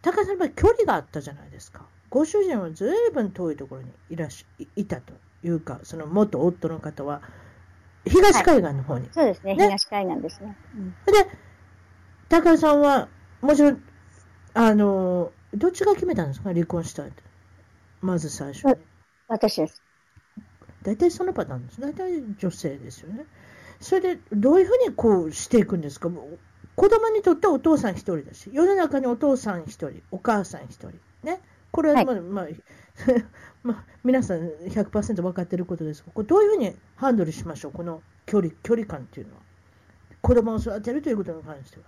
[0.00, 1.84] 高さんは距離があったじゃないですか。
[2.08, 7.22] ご主人はずいぶん遠いところにいらしいたというか、その元夫の方は、
[8.06, 10.56] 東海岸の方に、はい、そうですね、ね東海岸ですね。
[10.74, 10.94] うん、で、
[12.28, 13.08] 高橋さんは、
[13.40, 13.82] もちろん、
[14.54, 16.52] あの、どっちが決めたんですか？
[16.52, 17.22] 離婚したいって。
[18.00, 18.74] まず最初に。
[19.28, 19.82] 私です。
[20.82, 21.80] 大体そのパターンです。
[21.80, 23.24] 大体女性ですよね。
[23.80, 26.10] それで、どういうふうにこうしていくんですか？
[26.76, 30.92] 子供にとってはお父さん一人だし、世の中にお父さん一人、お母さん一人。
[31.22, 31.40] ね。
[31.70, 32.46] これは、まあ、はい、まあ、
[33.62, 39.40] まあ、皆さん100%分かっていることですが、これどういうふうにハンドルしましょう、この距離距離感っていうのは。
[40.20, 41.84] 子供を育てるということに関しては。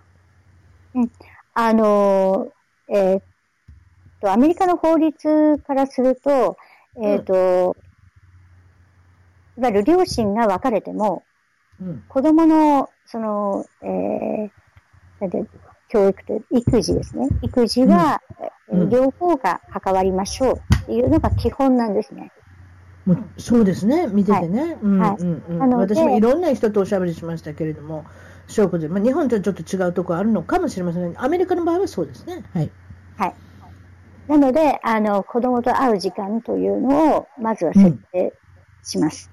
[0.95, 1.11] うん、
[1.53, 2.51] あの
[2.87, 3.23] えー、っ
[4.21, 6.57] と、アメリカの法律からすると、
[6.97, 7.75] えー、っと、
[9.57, 11.23] うん、いわゆる両親が別れても、
[11.81, 14.51] うん、子供の、その、えー、
[15.91, 17.27] 教育と育児ですね。
[17.41, 18.21] 育児は、
[18.69, 22.31] うん、両方が関わりましょうっていうのが基本なんですね。
[23.05, 24.77] もうそうですね、見ててね。
[25.59, 28.05] 私もいろんな人とおしゃべりしましたけれども、
[28.47, 32.43] そういうことで、まあ、日本とはちょっと違うところあるのかもしれませんが、アメリカの場合はそうですね。
[32.53, 32.71] はい。
[33.17, 33.35] はい。
[34.27, 38.33] なので、あの、子供と会う時間というのを、まずは設定
[38.83, 39.31] します。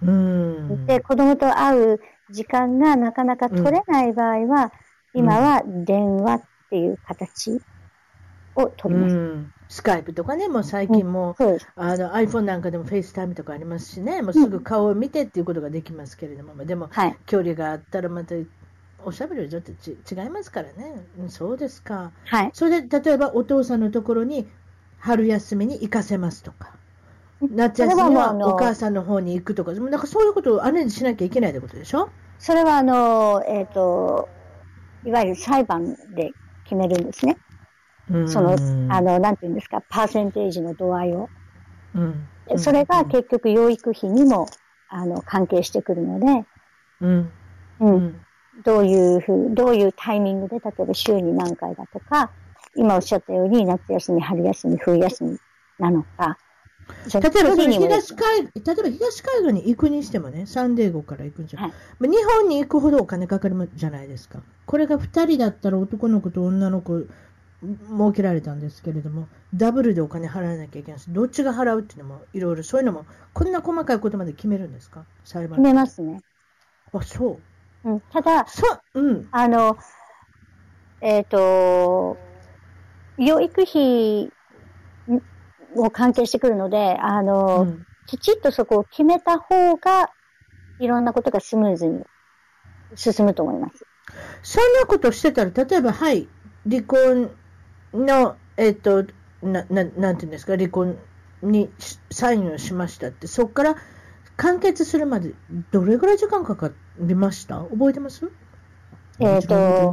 [0.00, 2.00] うん、で、子供と会う
[2.30, 4.72] 時間がなかなか取れない場合は、
[5.14, 7.60] 今は電話っていう形
[8.54, 9.14] を取ります。
[9.14, 9.52] うん。
[9.68, 18.34] スカイプとかね、もう最近も、うん、あの iPhone なんかでもフェイスタイムとかありますしね、もうすぐ顔を見てっていうことができますけれども、うん、でも、はい、距離があったらまた
[19.04, 24.46] おしゃべりはちょっとち違いますからね、そうですか、はい、それで例えばお父さんのところに
[24.98, 26.74] 春休みに行かせますとか、
[27.40, 32.10] 夏休みはお母さんの方に行くとか、なんかそういうことをアレンジしなきゃいけないってことでしょ？
[32.38, 34.28] それはあの、えっ、ー、と、
[35.04, 36.32] いわゆる裁判で
[36.64, 37.36] 決めるんですね。
[38.26, 38.56] その、
[38.88, 41.28] あの、なんていうんですか、パーセンテージの度合いを。
[42.50, 44.46] うん、それが結局養育費にも、
[44.88, 46.44] あの、関係してくるので、
[47.00, 47.32] うん。
[47.80, 48.20] うん。
[48.64, 52.30] どういうふう、どういうタイミングで、例えば週に何回だとか、
[52.76, 55.38] 今おっしゃったように夏休み、春休み、冬休み
[55.78, 56.38] なのか、
[57.12, 64.40] 例えば東海、例えば東海岸に行くにしてもね、サンデーゴから行くんじゃ、はい、日本に行くほどお金かかるじゃないですか。
[64.66, 75.04] これが2人だったら男の子と女の子設けられたんですけれども、ダブルでお金払わなきゃいけないし、どっちが払うっていうのも、いろいろそういうのも、こんな細かいことまで決めるんですか？
[75.24, 76.20] 裁判決めますね。
[76.92, 77.38] あ、そ
[77.84, 77.90] う。
[77.90, 78.62] うん、ただ、そ
[78.94, 79.28] う、うん。
[79.30, 79.76] あの、
[81.00, 82.16] えっ、ー、と、
[83.18, 84.30] 養育費
[85.74, 90.10] も関係してくるので、あの、うん、きちっとそこを決めた方が、
[90.78, 92.02] いろんなことがスムーズに
[92.94, 93.86] 進むと思います。
[94.42, 96.28] そんなことしてたら、例えば、はい、
[96.68, 97.30] 離婚
[97.94, 99.04] の、えっ、と、
[99.42, 100.98] な、な、なんていうんですか、離婚
[101.42, 101.70] に
[102.10, 103.76] サインをしましたって、そこから
[104.36, 105.34] 完結するまで
[105.70, 107.58] どれぐらい時間かかりました？
[107.60, 108.30] 覚えてます？
[109.20, 109.92] えっ、ー、と。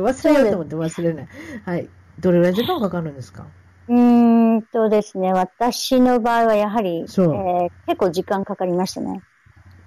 [0.00, 1.28] 忘れようと思って忘れない。
[1.64, 1.88] はい。
[2.20, 3.46] どれぐらい時間かかるんですか？
[3.88, 9.22] うんとですね、私の場合はやはり、そう、えー、結構時間かかりましたね。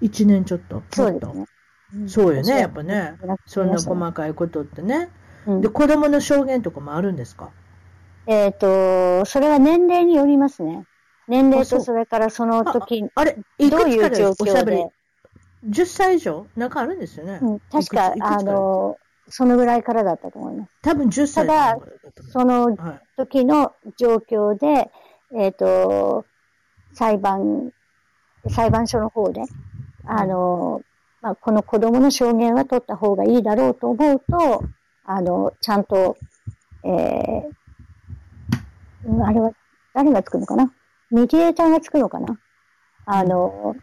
[0.00, 0.82] 一年ちょっと？
[0.90, 1.46] そうですね。
[2.06, 3.14] そうよね、やっぱね。
[3.46, 5.08] そんな細かいことってね。
[5.46, 7.50] うん、で、子供の証言とかもあるんですか？
[8.26, 10.84] えっ、ー、と、それは年齢によりますね。
[11.26, 14.90] 年齢とそれからその時、あれ、どういう状況で
[15.66, 16.46] ？10歳以上？
[16.56, 17.38] なんかあるんですよね。
[17.42, 18.96] うん、確か、あの、
[19.28, 20.70] そのぐらいからだったと思います。
[20.82, 21.78] 多分10歳ただ、
[22.30, 22.76] その
[23.16, 24.90] 時の状況で、はい、
[25.34, 26.24] えっ、ー、と、
[26.92, 27.72] 裁判、
[28.48, 29.42] 裁判所の方で、
[30.04, 30.82] あの、
[31.20, 34.64] まあ、この子供の証言は取った方がいいだろうと思うと、
[35.04, 36.16] あの、ちゃんと、
[36.84, 39.50] えー、あれは、
[39.94, 40.72] 誰がつくのかな？
[41.10, 42.38] メディエーターがつくのかな？
[43.06, 43.74] あの、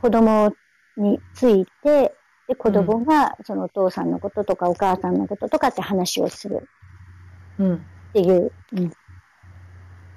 [0.00, 0.52] 子供
[0.96, 2.14] について、
[2.52, 6.68] で、子供がそのお父さんのこととかお母さんのこととかって話をする。
[7.58, 7.74] うん。
[7.76, 7.78] っ
[8.12, 8.92] ていう、うん、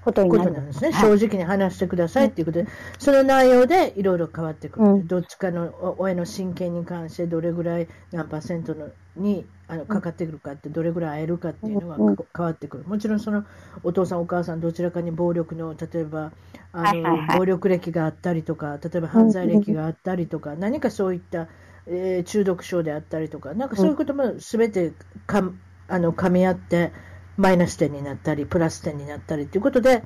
[0.04, 0.52] ことになる。
[0.52, 2.68] なんですね、はい、正直に話してくださいっていうことで、
[3.00, 13.46] その内容でいろいろ変わってくる、うん、どっちかの親の親権に関してどれぐらい何パーセントのにあのかかってくるかって、どれぐらい会えるかっていうのが変わってくる、もちろんその
[13.84, 16.34] お父さん、お母さん、どちらかに暴力の、例えば
[16.74, 21.48] あの、暴力歴があったりとか、例えば犯罪歴があったりとか、何かそういった、
[21.88, 24.94] えー、中毒症であったりとか、なんかそういうこともすべて
[25.28, 25.52] か
[25.88, 26.92] あの噛み合って、
[27.38, 30.04] マイナス点になったり、プラス点になったりということで、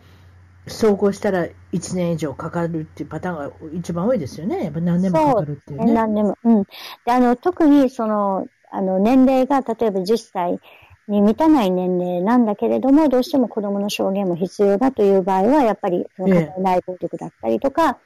[0.66, 4.64] 走行したら1年以上かかるっていうパターンが一番多いですよね。
[4.66, 5.94] やっぱ何年もかかるっていうね。
[5.94, 6.38] 何年も。
[6.44, 6.64] うん。
[6.64, 6.70] で、
[7.08, 10.60] あの、特にその、あの、年齢が例えば10歳
[11.08, 17.98] に満たない年齢なんだけれども、どうしても子供の証言も必要だという場合は、やっぱり、その内暴力だったりとか、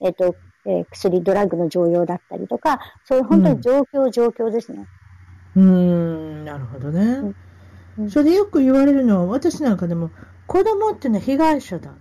[0.00, 0.34] えっ、と、
[0.66, 4.86] えー、薬、ドラッグの常用だったりとか、そういう本当に状況、うん、状況ですね。
[5.56, 7.02] うん、なるほどね。
[7.02, 7.36] うん
[8.08, 10.10] それでよく言われるのは、私なんかでも、
[10.46, 11.94] 子供っていうのは被害者だっ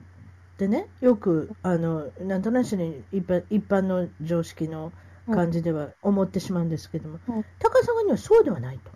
[0.58, 4.94] てね、よく、あの、なんとなしに一般一般の常識の
[5.28, 8.92] 感じでは思ってしまうんですけども、うん、高砂にはそうではないと。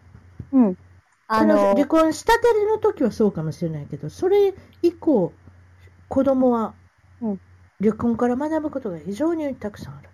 [0.53, 0.78] うん。
[1.28, 2.41] あの離婚したて
[2.72, 5.34] の時はそうかもしれないけど、それ以降、
[6.07, 6.74] 子供は
[7.80, 10.10] 離婚から学ぶことが非常にたくさんある。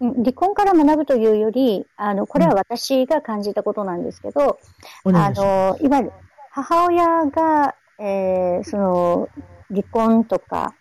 [0.00, 4.58] 離婚から学ぶというより、あの、これは私が感じたことなんですけど、
[5.04, 6.12] うん、あの、いわゆる
[6.50, 9.28] 母親が、えー、その、
[9.70, 10.74] 離婚とか、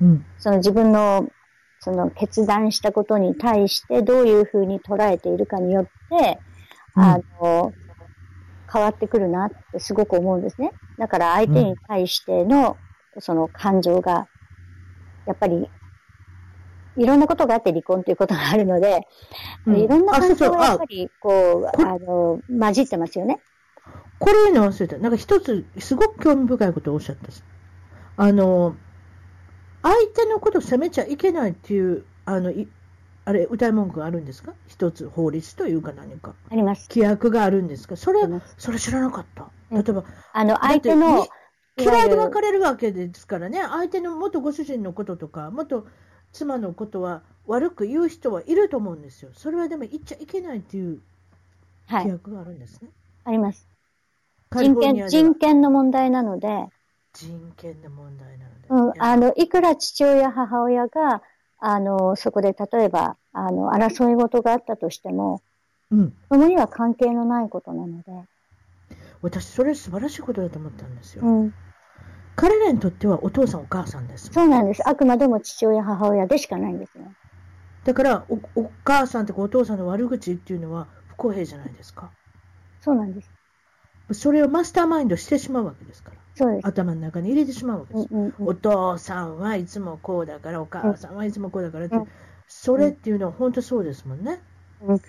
[0.00, 1.28] うん、その自分の、
[1.80, 5.84] その決断したことに対してどういうふうに捉えているかによっ
[6.18, 6.38] て、
[6.96, 7.72] うん、あの、
[8.72, 10.72] 変わってくるなってすごく思うんですね。
[10.98, 12.76] だから相手に対しての、
[13.18, 14.28] その感情が、
[15.26, 15.68] やっぱり
[16.96, 19.06] いろんなことがあって離婚ということがあるので、
[19.66, 23.40] うん、いろんな感情がやっぱり、こう、あの、混じってますよね。
[24.18, 24.96] これの忘れた。
[24.96, 27.28] なんか一つ、すごく興味深いことをおっしゃった
[28.16, 28.76] あの、
[29.82, 32.66] 相手のことを責めちゃいけないっていう、あの、い
[33.26, 34.54] あれ、歌い文句があるんですか？
[34.68, 36.34] 一つ法律というか何か。
[36.48, 36.88] あります。
[36.88, 37.96] 規約があるんですか？
[37.96, 38.20] それ、
[38.56, 39.50] それ知らなかった。
[39.70, 41.26] 例えば、あの、相手の、
[41.78, 45.86] 嫌いで別れるわけですからね、相手の元ご主人のこととか、元
[46.32, 49.30] 妻のことは悪く言う人はいると思うんですよ。
[49.34, 51.00] それはでも言っちゃいけないっていう
[51.88, 52.88] 規約があるんですね。
[53.24, 53.66] はい、あります。
[54.52, 56.48] 人権、人権の問題なので。
[57.12, 58.44] 人権の問題な
[58.78, 58.94] ので。
[58.96, 61.22] うん、あの、いくら父親、母親が、
[61.58, 65.42] あの、そこで例えば、あの、争い事があったとしても、
[65.90, 66.14] うん。
[66.28, 68.12] そのには関係のないことなので。
[69.22, 71.24] 私、それ素晴らしいことだと思ったんですよ。
[71.24, 71.54] うん。
[72.36, 74.30] 彼らにとってはお父さんお母さんです。
[74.30, 74.86] そうなんです。
[74.86, 77.10] あくまでも父親母親でしかないんですね。
[77.84, 82.10] だからお、お母さんとかお父さんの悪口っていうのは不公平じゃないですか。
[82.80, 83.30] そうなんです。
[84.12, 86.16] それをマスターマインドしてしまうわけですから。
[86.34, 86.66] そうです。
[86.66, 88.08] 頭の中に入れてしまうわけです。
[88.10, 92.08] うんうんうん、お父さんはいつもこうだから、お母さんはいつもこうだからって、うん、
[92.46, 94.40] それっていうのは本当そうですもんね。
[94.82, 95.00] うん、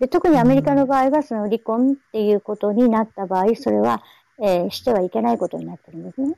[0.00, 4.02] で特にアメリカの場合は、その離婚っていうことになった場合、それは、
[4.42, 6.34] えー、してはいけないことになってるんですね。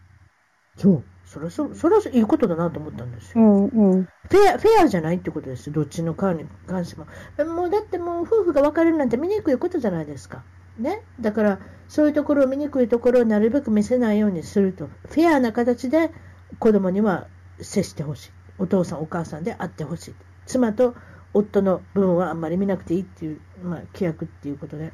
[0.76, 1.04] そう。
[1.24, 3.42] それは、そそれはいいことだなと思ったんですよ。
[3.42, 7.06] うんうん、フェア、フェアじゃないってことですどっちの側に関しても。
[7.54, 10.42] もうだってもう夫婦が別れるなんて醜いことじゃないですか。
[10.78, 11.02] ね？
[11.20, 11.58] だから、
[11.88, 14.88] そういうところを醜いところをなるべく見せないようにすると。
[15.08, 16.10] フェアな形で
[16.58, 17.28] 子供には
[17.60, 18.30] 接してほしい。
[18.58, 20.14] お父さん、お母さんであってほしい。
[20.46, 20.94] 妻と
[21.32, 24.92] 夫の分はあんまり見なくていいっていう、まあ、規約っていうことで。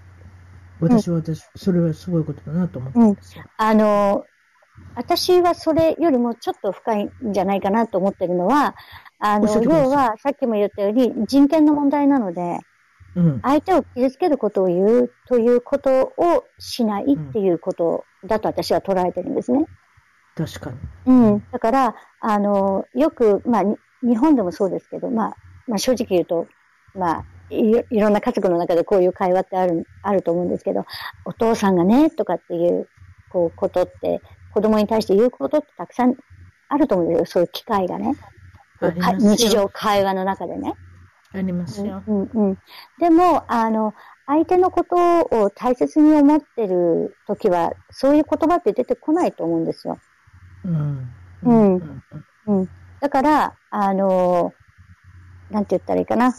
[0.80, 3.42] 私は私、それはすごいことだなと思ってますよ。
[3.44, 4.24] うん、あの
[4.94, 8.74] 私はそれよりもちょっと深いんじゃないかなと思ってるのは、
[9.20, 12.60] あの、要は、さっきも言ったように人権の問題なので、
[13.16, 19.66] うん、相手を傷つけることを言うということをしないっていうことだと私は捉えてるんですね。
[20.36, 20.76] 確かに。
[21.06, 21.44] うん。
[21.50, 23.62] だから、あの、よく、まあ、
[24.02, 26.46] 日本でもそうですけど、まあ、まあ、正直言うと、
[26.94, 30.84] まあ、いいろんな家族の中でこういう会話ってある、あると思うんですけど、
[31.24, 32.88] お父さんがね、とかっていう、
[33.30, 34.22] こう、ことって、
[34.53, 36.16] 子供に対して言うことってたくさん
[36.68, 37.26] あると思うんですよ。
[37.26, 38.16] そういう機会がね。
[39.18, 40.74] 日常会話の中でね。
[41.32, 42.03] ありますよ。
[42.07, 42.59] うんうん、
[42.99, 43.94] でも、あの、
[44.26, 44.96] 相手のこと
[45.44, 49.99] を大切に思ってる時は、そういう言葉って出てこないと思うんですよ。
[50.64, 51.12] うん。
[51.42, 52.03] うん。
[52.46, 52.68] うん。
[53.01, 54.53] だから、あの、
[55.51, 56.34] なんて言ったらいいかな。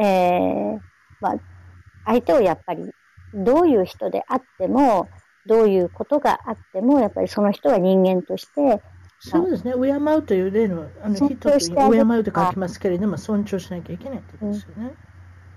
[0.00, 0.80] えー、
[1.20, 1.34] まあ、
[2.06, 2.92] 相手をやっぱり、
[3.34, 5.08] どういう人であっても、
[5.48, 8.80] どういうことがあっても、やっぱりその人は人間として、
[9.20, 14.92] そうですね、敬うという例の、あの人と敬うと書きますけれども、尊重しなきゃいけないってことですよね。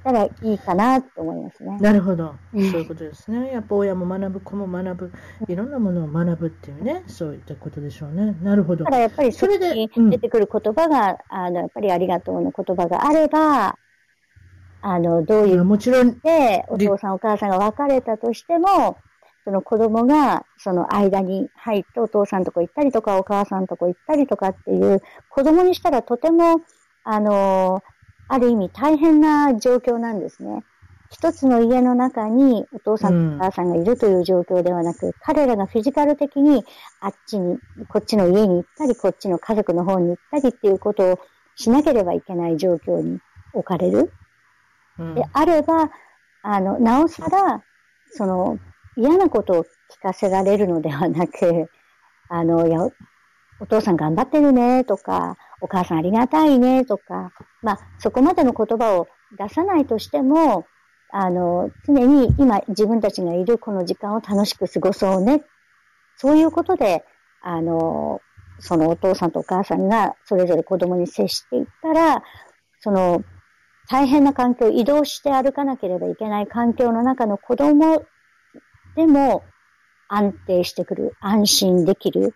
[0.03, 1.77] たらいいかなと思いますね。
[1.79, 2.35] なるほど。
[2.53, 3.51] そういうことですね。
[3.51, 5.11] やっぱ親も学ぶ、子も学ぶ、
[5.47, 8.35] いろんなものを学ぶっていうね、そういったことでしょうね。
[8.41, 8.85] なるほど。
[8.85, 9.75] ただやっぱりそれで
[10.09, 13.77] 出てくる言葉が、うん、あの、やっぱりありがとうの言葉があれば、
[14.81, 18.97] あの、どういうもちろんで、お父さんお母さんが別れたとしても、
[19.43, 26.61] その子供がその間に入ってお父さんとこ行ったりとかお母さんとこ行ったりとかっていう子供にしたらとても、
[27.03, 27.83] あの、
[28.27, 30.63] ある意味大変な状況なんですね。
[31.09, 36.63] 一つの家の中にお父さんとお母さんがいるという状況ではなく、うん、彼らがフィジカル的に
[37.01, 41.19] あっちに、こっちの家に行ったり、こっちの家族の方に行ったりっていうことを
[41.55, 43.19] しなければいけない状況に
[43.53, 44.13] 置かれる。
[44.99, 45.91] うん、であれば、
[46.43, 47.61] あの、なおさら、
[48.11, 48.57] その、
[48.97, 51.69] 嫌なことを聞かせられるのではなく、
[52.29, 52.79] あの、や、
[53.59, 57.31] お父さん頑張ってるねとか、お母さんありがたいねとか、
[57.61, 60.65] まあ、そこまでの言葉を出さないとしても、
[61.11, 65.43] あの、常に今自分たちがいるこの時間を楽しく過ごそうね。
[66.15, 67.03] そういうことで、
[67.41, 68.21] あの、
[68.59, 72.23] そのお父さんとお母さんがそれぞれ子供に接していったら、
[72.79, 73.23] その
[73.89, 78.05] 大変な環境、移動して歩かなければいけない環境の中の子供
[78.95, 79.43] でも
[80.07, 82.35] 安定してくる、安心できる。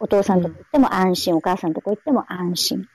[0.00, 2.88] お父さんとこ行っても安心、お母さんとこ行っても安心。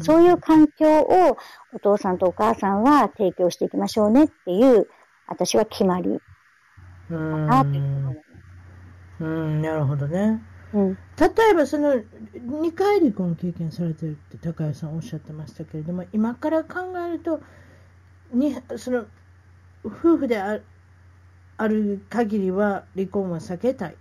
[0.00, 1.38] そういう環境を
[1.72, 4.88] お父さんとお母さんは提供していきましょうねっていう、
[5.28, 6.20] 私は決まり
[7.08, 8.22] かなという
[9.20, 10.42] うん、なるほどね。
[10.72, 17.40] うん、例えばその2回離婚経験されてるって高谷さんおっしゃってましたけれども今から考えると
[18.32, 19.04] にその
[19.84, 20.36] 夫婦で
[21.56, 23.96] あある限りは離婚は避けたい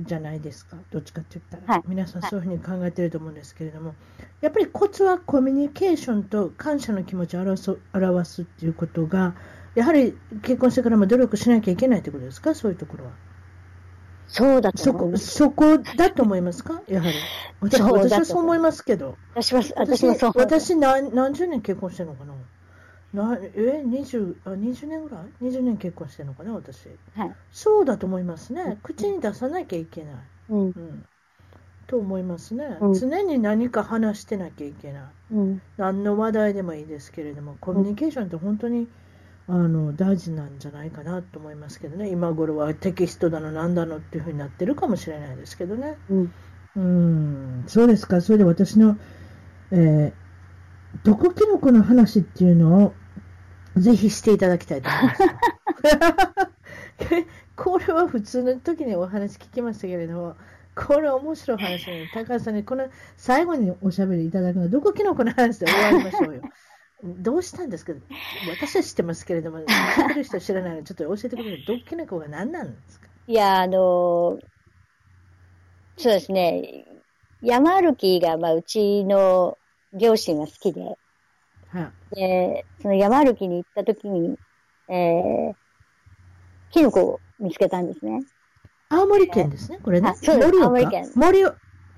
[0.00, 3.96] じゃないですか、どっちかって言ったら、はい、皆さんそういうふうに考えてると思うんですけれども、はい、
[4.40, 9.34] やっぱりコツはコミュニケーションと感謝の気持ちを表す表すっていうことが、
[9.74, 13.12] やはり結婚してからも努力しなきゃいけないってことですか、そういうところは。
[14.26, 15.26] そうだと思います。
[15.34, 16.80] そこ、そこだと思いますか？
[16.88, 17.12] やはり。
[17.60, 19.16] 私はそう思いますけど。
[19.34, 22.32] 私は、私はそう私何何十年結婚してるのかな？
[23.12, 27.34] なえ20あ20年ぐらい ?20 年結婚してるのかな、私、はい。
[27.50, 28.78] そうだと思いますね。
[28.82, 30.14] 口に出さなきゃいけない。
[30.48, 30.60] うん。
[30.64, 31.04] うん、
[31.86, 35.02] と思いますね、うん、常に何か話してなきゃいけない、
[35.32, 35.62] うん。
[35.76, 38.88] 何の話題でもいいですけれども、コミュニケーションって本当に、
[39.48, 45.98] あの大事なんじゃないかなと思いますけどね、今頃はテキストだの、なんだのっていうふうになってるかもしれないですけどね。
[46.08, 46.32] うん、
[46.76, 48.96] うんそうですか、それで私の、
[49.70, 50.12] えー、
[51.04, 52.94] 毒キノコの話っていうのを
[53.76, 55.22] ぜひしていただきたいと思います。
[57.56, 60.36] これは普通の時にお話聞きましたけれども、
[60.74, 66.42] これ面白い話なの高橋さんに、この最後におしゃべりいただくのは、どこキノコの話で終わりましょうよ。
[67.04, 67.92] どうしたんですか？
[68.48, 69.66] 私は知ってますけれども、知っ
[70.08, 71.64] てる人知らないので、ちょっと教えてください。
[71.66, 73.08] 毒キノコが何なんですか？
[73.26, 74.38] いや、あのー、
[75.96, 76.86] そうですね。
[77.42, 79.58] 山歩きが、まあ、うちの
[79.92, 80.96] 両親が好きで、
[82.14, 84.38] で、その山歩きに行った時に、
[84.88, 85.54] えー、
[86.70, 88.24] キノコを見つけたんですね。
[88.88, 90.12] 青森県ですね、これね。
[90.16, 91.10] そうです、青森県。
[91.14, 91.40] 森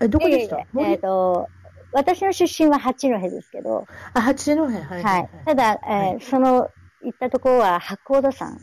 [0.01, 0.59] え、どこでした？
[0.59, 1.49] えっ、ー、と、
[1.93, 3.87] 私の出身は八戸ですけど。
[4.15, 5.03] あ、八戸、はい、はい。
[5.03, 5.31] はい。
[5.45, 6.71] ただ、えー、はい、その、
[7.03, 8.59] 行ったところは八甲田山。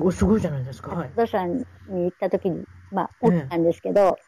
[0.00, 0.94] お、すごいじゃないですか。
[0.94, 4.18] 八甲田山に行った時に、まあ、起きたんですけど、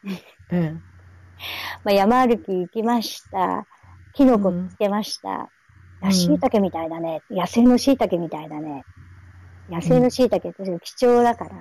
[0.51, 0.73] ええ
[1.83, 3.65] まあ、山歩き行きました。
[4.13, 5.49] キノコ見つけました。
[6.11, 7.21] 椎茸みたいだね。
[7.29, 8.83] 野生の椎茸みたいだね。
[9.69, 11.51] 野生の椎茸って貴重だから、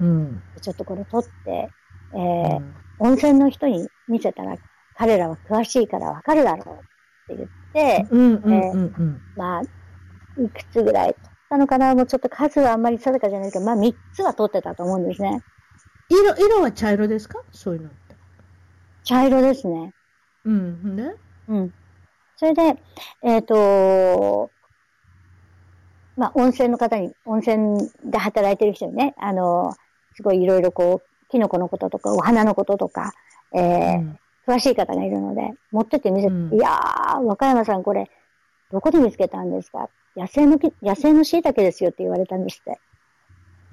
[0.00, 1.68] うん、ちょっとこれ取って、
[2.14, 4.56] えー、うん、温泉の人に見せたら、
[4.96, 6.82] 彼らは詳しいからわかるだろ
[7.28, 8.06] うって言って、
[9.36, 11.94] まあ、いくつぐらい取ったのかな？
[11.94, 15.42] もうちょっと数はあんまり定かじゃないけど、まあ3つは取ってたと思うんですね。
[16.08, 17.42] 色、色は茶色ですか？
[17.52, 17.98] そういうのって。
[19.04, 19.94] 茶色ですね。
[20.44, 20.96] うん。
[20.96, 21.14] ね
[21.48, 21.74] うん。
[22.40, 22.62] それで、
[23.22, 24.50] えっ、ー、と、
[26.16, 29.74] まあ、温泉の方に、温泉で働いてる人にね、あの、
[30.14, 33.12] すごいいろいろこう、キノコのこととか、お花のこととか、
[33.52, 38.10] えー、うん、詳しい方がいるので、持ってって見せて、うん、いやー、和歌山さんこれ、
[38.72, 39.90] どこで見つけたんですか？
[40.16, 42.80] 野生の、野生の椎茸ですよって言われたんですって。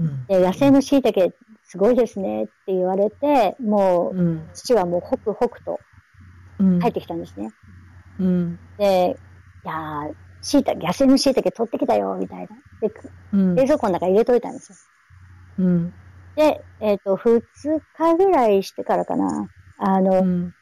[0.02, 5.80] うん、で野生の椎茸、すごいですねって言われて、もう、父はもうホクホクと
[6.82, 7.54] 帰ってきたんですね。
[8.20, 9.18] うん、で、
[9.64, 12.48] いやー、椎茸、野生の椎茸取ってきたよ、みたいな。
[12.82, 12.94] で、
[13.34, 14.78] うん、冷蔵庫の中に入れといたんですよ。
[15.60, 15.94] うん、
[16.36, 17.42] で、えっ、ー、と、二
[17.98, 19.50] 日ぐらいしてからかな。
[19.80, 20.54] あの、うん、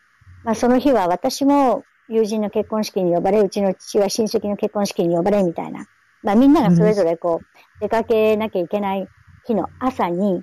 [0.43, 5.87] まあ、その日は私も、友人の結婚式に呼ばれ、うちの父は親戚の結婚式に呼ばれ、みたいな。
[6.23, 7.45] まあみんながそれぞれこう、
[7.79, 9.07] 出かけなきゃいけない
[9.45, 10.41] 日の朝に、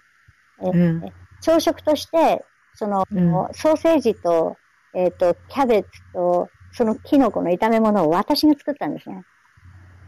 [0.61, 2.45] えー、うん、朝食として、
[2.75, 4.57] その、うん、ソーセージと、
[4.95, 9.25] えっ、ー、と、キャベツと、そのキノコの炒め物を私が作ったんですね。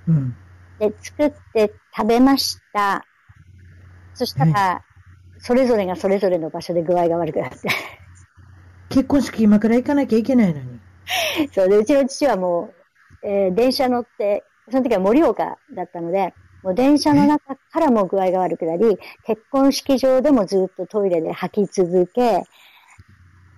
[0.09, 0.37] うん。
[0.79, 3.05] で、作って食べました。
[4.15, 4.83] そしたら、
[5.39, 7.59] それぞれがそれぞれの場所で具合が悪くなって。
[8.89, 10.81] 結婚式今から行かなきゃいけないのに。
[11.53, 12.73] そうで、うちの父はも
[13.23, 22.45] う、えー、電車乗って、その時は盛岡だったので、もう電車の中からも具合が悪くなり、結婚式場でもずっとトイレで吐き続け、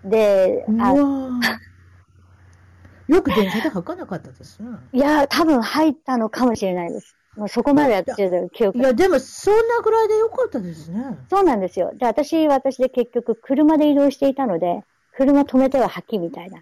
[0.05, 0.95] で、あ
[3.09, 4.69] よく電車で吐かなかったですね。
[4.93, 7.15] いや、多分入ったのかもしれないです。
[7.37, 11.19] もうそこまでやってる記憶いや、でもそんなぐらいでよかったですね。
[11.29, 11.93] そうなんですよ。
[11.95, 14.83] で、私、私で結局車で移動していたので、
[15.17, 16.61] 車止めては吐きみたいな。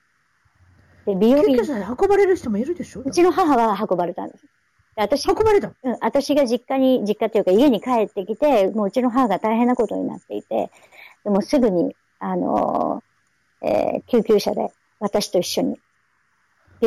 [1.06, 1.44] で、美容院。
[1.54, 3.02] 救急車で運ばれる人もいるでしょ？
[3.02, 4.44] うちの母は運ばれたんです。
[4.96, 10.70] で私、運ばれたうん、私が実家に、実家っていうか家に帰ってきて、もううちの母が大変なことになっていて、
[11.24, 14.68] でもすぐに、あのー、えー、救急車で
[15.00, 15.78] 私と一緒に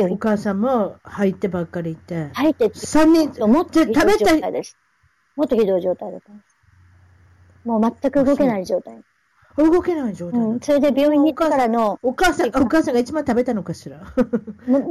[0.04, 2.30] お母さんも入ってばっかりいて。
[2.34, 4.76] 入って三人、もっとひどい状態です。
[5.36, 6.56] もっとひどい状態だったんです。
[7.64, 9.02] もう全く動けない状態。
[9.56, 11.98] 動けない状態、うん、それで病院に行ってからの。
[12.02, 14.00] お母さん、お母さんが一番食べたのかしら？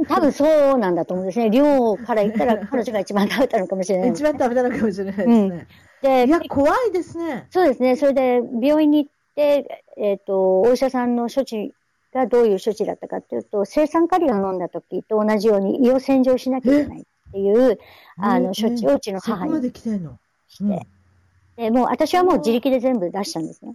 [0.08, 1.48] 多分そうなんだと思うんですね。
[1.48, 5.34] 量から言ったら 彼女が一番食べたのかもしれない、一番食べたのかもしれないですね。
[5.38, 5.66] うん、
[6.02, 7.46] で、いや、怖いですね。
[7.50, 7.96] そうですね。
[7.96, 11.74] それで病院に行って、えっ、ー、と、お医者さんの処置
[12.12, 17.78] がどういう処置だったかっていうと、生酸カリを飲んだ時と同じように胃を洗浄しなきゃいけないっていう、
[18.16, 19.90] あの、処置をうちの母にして、
[20.64, 20.80] うん、
[21.56, 23.74] で、もう私はもう自力で全部出したんですね。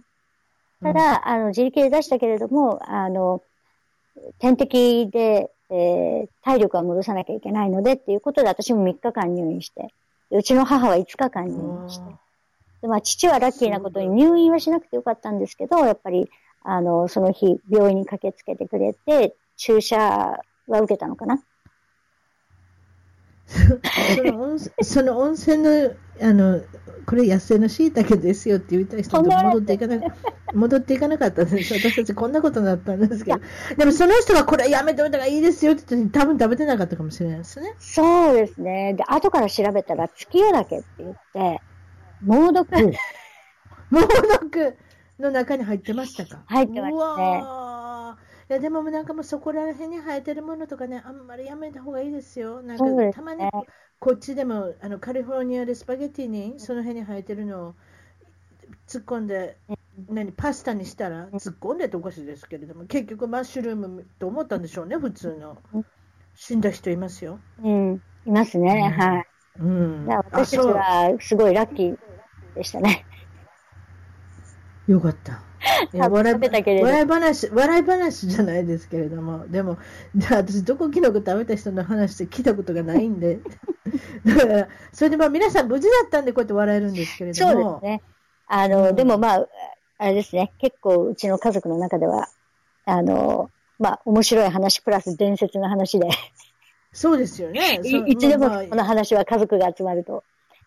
[0.82, 3.42] ただ、あの、自力で出したけれども、あの、
[4.38, 9.88] 点滴で、えー、体力は戻さなきゃいけないのでっていうことで私も3日間入院して、
[10.30, 12.04] うちの母は5日間入院して、
[12.82, 16.28] でまあ、父はラッキーなことに入院はしなくてよかったんですけど、やっぱり
[16.64, 21.40] あの、その日、病院に駆けつけてくれて、注射は受けたのかな？
[23.46, 25.92] その温 その温泉の、
[26.22, 26.62] あの、
[27.06, 30.00] これ野生の椎茸ですよって言いたい人と戻っていかな
[30.54, 31.74] 戻っていかなかったんです。
[31.74, 33.40] 私たちこんなことになったんですけど。
[33.76, 37.74] でもその人がこれやめておいた方がいいですよって言って多分食べてなかったかもしれないですね。
[37.78, 38.94] そうですね。
[38.94, 41.60] で、後から調べたら月夜岳って言って、
[42.22, 42.70] 猛毒。
[43.90, 44.76] 猛毒。
[45.18, 46.42] の中に入ってましたか？
[46.46, 47.42] 入ってましたね。
[48.50, 52.62] いやでもなんかもうそこら辺に生えてるものとかね、あんまりやめた方がいいですよ。
[52.62, 53.48] なんかたまに
[53.98, 57.74] こっちでもあのカリフォルニアでスパゲティにその辺に生えてるのを
[58.86, 59.56] 突っ込んで、
[60.10, 65.58] 何パスタにしたら突っ込んでっておかしいですけれども、結局マッシュルームと思ったんでしょうね、普通の。
[66.36, 67.38] 死んだ人いますよ。
[67.62, 69.26] うん、いますね、うん、はい。
[69.60, 71.96] うん、私たちはすごいラッキー
[72.56, 73.06] でしたね。
[74.86, 75.42] よかった。
[75.94, 76.36] 笑い
[76.82, 79.78] 笑い話、笑い話じゃないですけれども、でも、
[80.14, 83.38] じゃあ私、どこキノコ食べた人の話って聞いたことがないんで、
[84.24, 87.52] だから、それでまあ皆さん無事だったんでこうやって笑えるんですけれども。
[87.52, 88.02] そうですね。
[88.46, 89.48] あの、うん、でもまあ、
[89.98, 92.28] あれですね、結構うちの家族の中では、
[92.84, 96.08] あの、まあ、面白い話プラス伝説の話で。
[96.92, 97.80] そうですよね。
[97.82, 100.22] いいつでもこの話は家族が集まると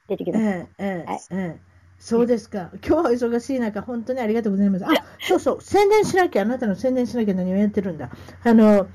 [0.08, 0.44] 出てきます。
[0.44, 1.67] ええ、ええ、はい、ええ。
[2.08, 2.70] そうですか。
[2.88, 4.86] 今日は忙しい中、本当にありがとうございます。
[4.86, 8.10] あ、そうそう、宣伝しなきゃ、あなたの宣伝しなきゃ何をやってるんだ。
[8.46, 8.88] あの、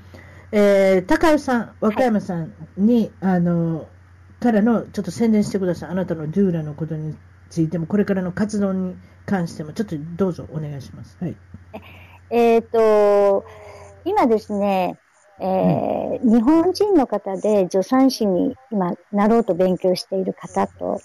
[0.51, 3.87] えー、高尾さん、和歌山さんに、はい、あの、
[4.39, 5.89] からの、ちょっと宣伝してください。
[5.91, 7.15] あなたのドゥーラのことに
[7.51, 8.95] ついても、これからの活動に
[9.27, 11.15] 関しても、ちょっとどうぞお願いします。
[11.21, 11.35] はい。
[12.31, 13.45] えっ、ー、と、
[14.05, 14.97] 今ですね、
[15.39, 20.99] えー、うん、日本人の方で助産師に今なろうと勉強している方と、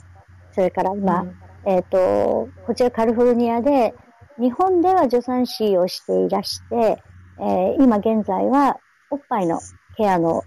[0.54, 3.94] それから今、うんえっ、ー、と、こちらカリフォルニアで、
[4.38, 7.02] 日本では助産師をしていらして、
[7.40, 8.78] えー、今現在は
[9.11, 9.61] おっぱいの
[9.96, 10.42] ケアの、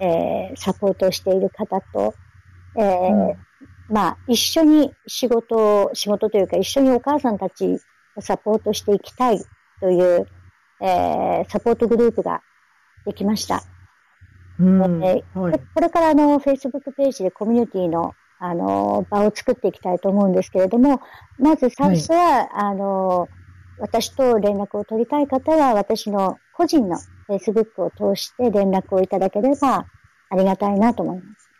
[0.00, 2.14] えー、サポートをしている方と、
[2.76, 3.36] えー、うん、
[3.88, 7.78] まあ、一緒に仕事仕事というか一緒にお母さんたち
[8.16, 9.42] をサポートしていきたい
[9.80, 10.26] という、
[10.80, 12.42] えー、サポートグループが
[13.06, 13.62] できました。
[14.58, 21.00] うん、えーはい、これからあの、Facebook ページでコミュニティのあの、場を作っていきたいと思うんですけれども、
[21.38, 23.28] まず最初は、はい、あの、
[23.78, 26.96] 私と連絡を取りたい方は、私の個人の
[27.28, 29.86] Facebook を通して連絡をいただければ
[30.30, 31.50] ありがたいなと思います。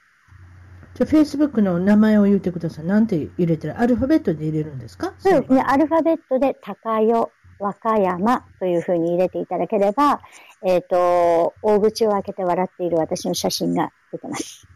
[0.95, 2.85] じゃあ、Facebook の名前を言ってください。
[2.85, 3.81] なんて入れてる？
[3.81, 5.12] アルファベットで入れるんですか？
[5.18, 5.61] そうですね。
[5.66, 7.11] アルファベットで、高代
[7.59, 10.20] 和歌山というふうに入れていただければ、
[10.64, 14.68] えっ、ー、と、大口を開けて笑っている私の写真が出てます。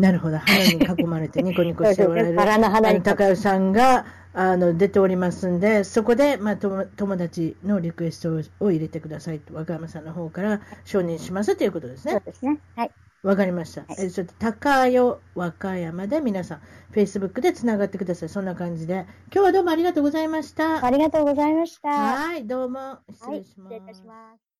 [0.00, 0.38] なるほど。
[0.38, 2.36] 花に囲まれて ニコニコしておられる。
[2.36, 3.02] バラの花に。
[3.02, 12.12] 高代さんが、あの、出ておりますんで、そこで、まあ、友達のリクエストを入れてくださいと、和歌山さんの方から承認しますということですね。
[12.12, 12.58] そうですね。
[12.76, 12.90] はい。
[13.22, 13.82] わかりました。
[13.82, 14.98] はい、えちょっと高代
[15.34, 16.60] 和歌山で皆さん、
[16.94, 18.28] Facebook でつながってください。
[18.30, 19.04] そんな感じで。
[19.32, 20.84] 今日はどうもありがとうございました。
[20.84, 21.88] ありがとうございました。
[21.90, 22.98] はい、どうも。
[23.12, 23.70] 失礼します。
[23.70, 24.50] はい、失礼いたします。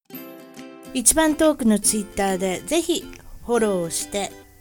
[0.93, 3.05] 一番トークのツイッターでぜひ
[3.47, 4.33] フォローして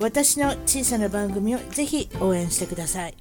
[0.00, 3.14] 私の小さな番組をぜひ応援してください。